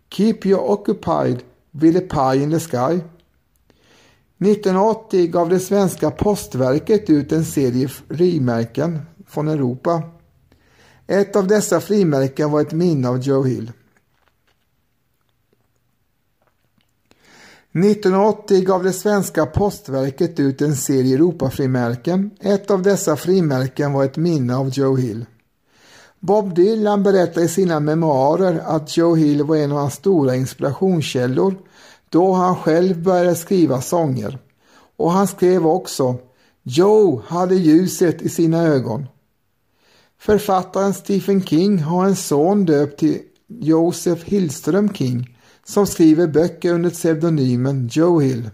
Keep 0.09 0.45
you 0.45 0.59
occupied 0.59 1.43
with 1.71 1.97
a 1.97 2.01
pie 2.09 2.43
in 2.43 2.51
the 2.51 2.59
sky. 2.59 3.01
1980 4.39 5.27
gav 5.27 5.49
det 5.49 5.59
svenska 5.59 6.11
postverket 6.11 7.09
ut 7.09 7.31
en 7.31 7.45
serie 7.45 7.87
frimärken 7.87 8.99
från 9.27 9.47
Europa. 9.47 10.03
Ett 11.07 11.35
av 11.35 11.47
dessa 11.47 11.79
frimärken 11.79 12.51
var 12.51 12.61
ett 12.61 12.71
minne 12.71 13.09
av 13.09 13.19
Joe 13.19 13.43
Hill. 13.43 13.71
1980 17.73 18.61
gav 18.61 18.83
det 18.83 18.93
svenska 18.93 19.45
postverket 19.45 20.39
ut 20.39 20.61
en 20.61 20.75
serie 20.75 21.15
Europafrimärken. 21.15 22.31
Ett 22.39 22.71
av 22.71 22.81
dessa 22.81 23.15
frimärken 23.15 23.93
var 23.93 24.05
ett 24.05 24.17
minne 24.17 24.55
av 24.55 24.69
Joe 24.69 24.95
Hill. 24.95 25.25
Bob 26.19 26.55
Dylan 26.55 27.03
berättar 27.03 27.41
i 27.41 27.47
sina 27.47 27.79
memoarer 27.79 28.61
att 28.65 28.97
Joe 28.97 29.15
Hill 29.15 29.43
var 29.43 29.55
en 29.55 29.71
av 29.71 29.77
hans 29.77 29.93
stora 29.93 30.35
inspirationskällor 30.35 31.55
då 32.09 32.33
han 32.33 32.55
själv 32.55 33.03
började 33.03 33.35
skriva 33.35 33.81
sånger. 33.81 34.39
Och 34.97 35.11
han 35.11 35.27
skrev 35.27 35.67
också 35.67 36.15
Joe 36.63 37.23
hade 37.27 37.55
ljuset 37.55 38.21
i 38.21 38.29
sina 38.29 38.63
ögon. 38.63 39.05
Författaren 40.19 40.93
Stephen 40.93 41.43
King 41.43 41.79
har 41.79 42.05
en 42.05 42.15
son 42.15 42.65
döpt 42.65 42.99
till 42.99 43.19
Joseph 43.47 44.25
Hillström 44.25 44.93
King 44.93 45.38
som 45.69 45.87
skriver 45.87 46.27
böcker 46.27 46.73
under 46.73 46.89
pseudonymen 46.89 47.87
Joe 47.91 48.19
Hill. 48.19 48.49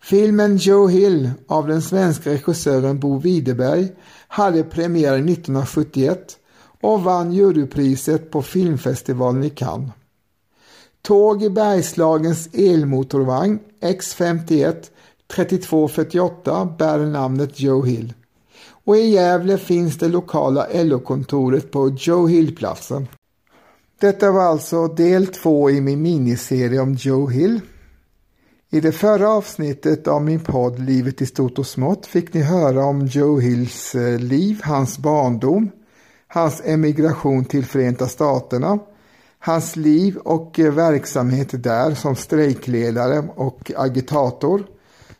Filmen 0.00 0.56
Joe 0.56 0.88
Hill 0.88 1.30
av 1.46 1.68
den 1.68 1.82
svenska 1.82 2.30
regissören 2.30 3.00
Bo 3.00 3.18
Widerberg 3.18 3.88
hade 4.28 4.62
premiär 4.62 5.14
1971 5.14 6.38
och 6.80 7.02
vann 7.02 7.32
jurypriset 7.32 8.30
på 8.30 8.42
filmfestivalen 8.42 9.44
i 9.44 9.50
Cannes. 9.50 9.90
Tåg 11.02 11.42
i 11.42 11.50
Bergslagens 11.50 12.48
elmotorvagn 12.52 13.58
X51 13.80 14.74
3248 15.32 16.74
bär 16.78 16.98
namnet 16.98 17.60
Joe 17.60 17.84
Hill. 17.84 18.12
Och 18.84 18.96
i 18.96 19.10
Gävle 19.10 19.58
finns 19.58 19.98
det 19.98 20.08
lokala 20.08 20.66
LO-kontoret 20.74 21.70
på 21.70 21.88
Joe 21.88 22.26
Hill-platsen. 22.26 23.08
Detta 24.00 24.30
var 24.30 24.42
alltså 24.42 24.88
del 24.88 25.26
två 25.26 25.70
i 25.70 25.80
min 25.80 26.02
miniserie 26.02 26.80
om 26.80 26.94
Joe 26.94 27.28
Hill. 27.28 27.60
I 28.70 28.80
det 28.80 28.92
förra 28.92 29.28
avsnittet 29.28 30.08
av 30.08 30.22
min 30.22 30.40
podd 30.40 30.78
Livet 30.78 31.22
i 31.22 31.26
stort 31.26 31.58
och 31.58 31.66
smått 31.66 32.06
fick 32.06 32.34
ni 32.34 32.40
höra 32.40 32.84
om 32.84 33.06
Joe 33.06 33.38
Hills 33.38 33.94
eh, 33.94 34.18
liv, 34.18 34.60
hans 34.64 34.98
barndom, 34.98 35.70
hans 36.26 36.62
emigration 36.64 37.44
till 37.44 37.64
Förenta 37.64 38.08
Staterna, 38.08 38.78
hans 39.38 39.76
liv 39.76 40.16
och 40.16 40.58
eh, 40.58 40.72
verksamhet 40.72 41.62
där 41.62 41.94
som 41.94 42.16
strejkledare 42.16 43.28
och 43.36 43.72
agitator 43.76 44.66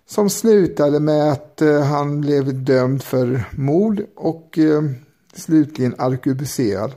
som 0.06 0.30
slutade 0.30 1.00
med 1.00 1.32
att 1.32 1.62
eh, 1.62 1.80
han 1.80 2.20
blev 2.20 2.64
dömd 2.64 3.02
för 3.02 3.44
mord 3.56 4.02
och 4.16 4.58
slutligen 5.34 5.94
arkebuserad. 5.98 6.92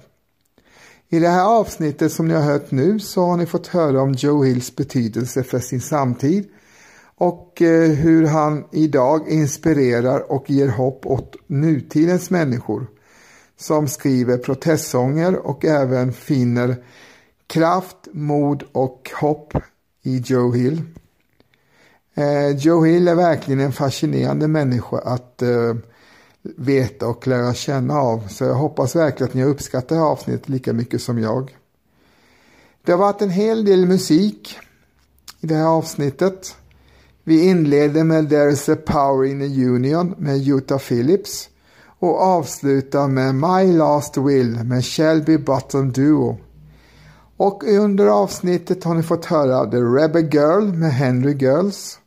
I 1.13 1.19
det 1.19 1.29
här 1.29 1.45
avsnittet 1.45 2.11
som 2.11 2.27
ni 2.27 2.33
har 2.33 2.41
hört 2.41 2.71
nu 2.71 2.99
så 2.99 3.25
har 3.25 3.37
ni 3.37 3.45
fått 3.45 3.67
höra 3.67 4.01
om 4.01 4.13
Joe 4.13 4.43
Hills 4.43 4.75
betydelse 4.75 5.43
för 5.43 5.59
sin 5.59 5.81
samtid 5.81 6.49
och 7.15 7.61
eh, 7.61 7.89
hur 7.89 8.27
han 8.27 8.65
idag 8.71 9.29
inspirerar 9.29 10.31
och 10.31 10.49
ger 10.49 10.67
hopp 10.67 11.05
åt 11.05 11.35
nutidens 11.47 12.29
människor 12.29 12.87
som 13.57 13.87
skriver 13.87 14.37
protestsånger 14.37 15.35
och 15.35 15.65
även 15.65 16.13
finner 16.13 16.75
kraft, 17.47 18.07
mod 18.11 18.63
och 18.71 19.11
hopp 19.19 19.53
i 20.03 20.17
Joe 20.17 20.51
Hill. 20.51 20.81
Eh, 22.15 22.49
Joe 22.57 22.85
Hill 22.85 23.07
är 23.07 23.15
verkligen 23.15 23.59
en 23.59 23.73
fascinerande 23.73 24.47
människa 24.47 24.97
att 24.97 25.41
eh, 25.41 25.75
veta 26.43 27.07
och 27.07 27.27
lära 27.27 27.53
känna 27.53 27.97
av. 27.97 28.27
Så 28.27 28.43
jag 28.43 28.53
hoppas 28.53 28.95
verkligen 28.95 29.29
att 29.29 29.33
ni 29.33 29.41
har 29.41 29.49
uppskattat 29.49 29.89
det 29.89 29.95
här 29.95 30.01
avsnittet 30.01 30.49
lika 30.49 30.73
mycket 30.73 31.01
som 31.01 31.19
jag. 31.19 31.57
Det 32.85 32.91
har 32.91 32.99
varit 32.99 33.21
en 33.21 33.29
hel 33.29 33.65
del 33.65 33.85
musik 33.85 34.57
i 35.41 35.47
det 35.47 35.55
här 35.55 35.65
avsnittet. 35.65 36.55
Vi 37.23 37.49
inleder 37.49 38.03
med 38.03 38.31
There's 38.31 38.73
a 38.73 38.77
power 38.85 39.25
in 39.25 39.39
the 39.39 39.65
union 39.65 40.15
med 40.17 40.47
Utah 40.47 40.79
Phillips 40.79 41.49
och 41.99 42.21
avslutar 42.21 43.07
med 43.07 43.35
My 43.35 43.77
Last 43.77 44.17
Will 44.17 44.63
med 44.63 44.85
Shelby 44.85 45.37
Button 45.37 45.91
Duo. 45.91 46.37
Och 47.37 47.63
under 47.63 48.07
avsnittet 48.07 48.83
har 48.83 48.95
ni 48.95 49.03
fått 49.03 49.25
höra 49.25 49.71
The 49.71 49.77
Rebel 49.77 50.33
Girl 50.33 50.63
med 50.63 50.93
Henry 50.93 51.33
Girls, 51.33 51.99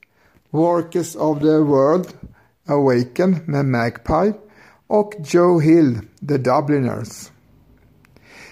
Workers 0.51 1.17
of 1.17 1.41
the 1.41 1.59
World 1.59 2.07
Awaken 2.67 3.37
med 3.45 3.65
Magpie 3.65 4.33
och 4.87 5.15
Joe 5.19 5.61
Hill, 5.61 5.99
The 6.29 6.37
Dubliners. 6.37 7.31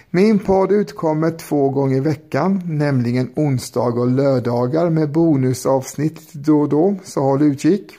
Min 0.09 0.39
podd 0.39 0.71
utkommer 0.71 1.31
två 1.31 1.69
gånger 1.69 1.97
i 1.97 1.99
veckan, 1.99 2.61
nämligen 2.65 3.33
onsdag 3.35 3.99
och 3.99 4.11
lördagar 4.11 4.89
med 4.89 5.11
bonusavsnitt 5.11 6.33
då 6.33 6.61
och 6.61 6.69
då, 6.69 6.95
så 7.03 7.21
håll 7.21 7.41
utkik. 7.41 7.93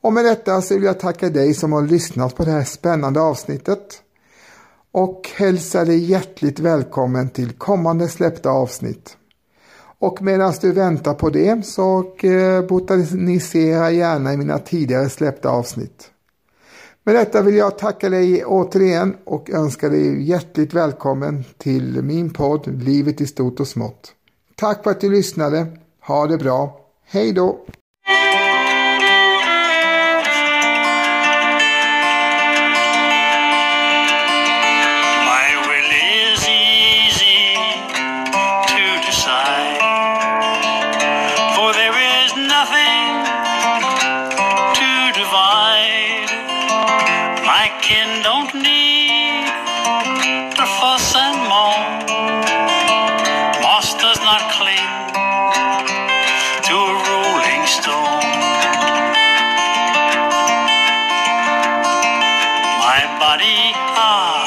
Och 0.00 0.12
med 0.12 0.24
detta 0.24 0.62
så 0.62 0.74
vill 0.74 0.82
jag 0.82 1.00
tacka 1.00 1.30
dig 1.30 1.54
som 1.54 1.72
har 1.72 1.82
lyssnat 1.82 2.36
på 2.36 2.44
det 2.44 2.50
här 2.50 2.64
spännande 2.64 3.20
avsnittet 3.20 4.02
och 4.92 5.30
hälsa 5.36 5.84
dig 5.84 5.98
hjärtligt 5.98 6.60
välkommen 6.60 7.30
till 7.30 7.52
kommande 7.52 8.08
släppta 8.08 8.50
avsnitt. 8.50 9.16
Och 10.00 10.22
medan 10.22 10.54
du 10.60 10.72
väntar 10.72 11.14
på 11.14 11.30
det 11.30 11.66
så 11.66 12.14
eh, 12.24 12.62
botanisera 12.62 13.90
gärna 13.90 14.32
i 14.32 14.36
mina 14.36 14.58
tidigare 14.58 15.08
släppta 15.08 15.50
avsnitt. 15.50 16.10
Med 17.04 17.14
detta 17.14 17.42
vill 17.42 17.54
jag 17.54 17.78
tacka 17.78 18.08
dig 18.08 18.44
återigen 18.44 19.16
och 19.24 19.50
önska 19.50 19.88
dig 19.88 20.22
hjärtligt 20.22 20.74
välkommen 20.74 21.44
till 21.58 22.02
min 22.02 22.30
podd 22.30 22.82
Livet 22.82 23.20
i 23.20 23.26
stort 23.26 23.60
och 23.60 23.68
smått. 23.68 24.12
Tack 24.56 24.82
för 24.82 24.90
att 24.90 25.00
du 25.00 25.10
lyssnade. 25.10 25.66
Ha 26.00 26.26
det 26.26 26.38
bra. 26.38 26.80
Hej 27.04 27.32
då! 27.32 27.58
My 62.90 63.06
body, 63.22 63.70
ah, 64.02 64.39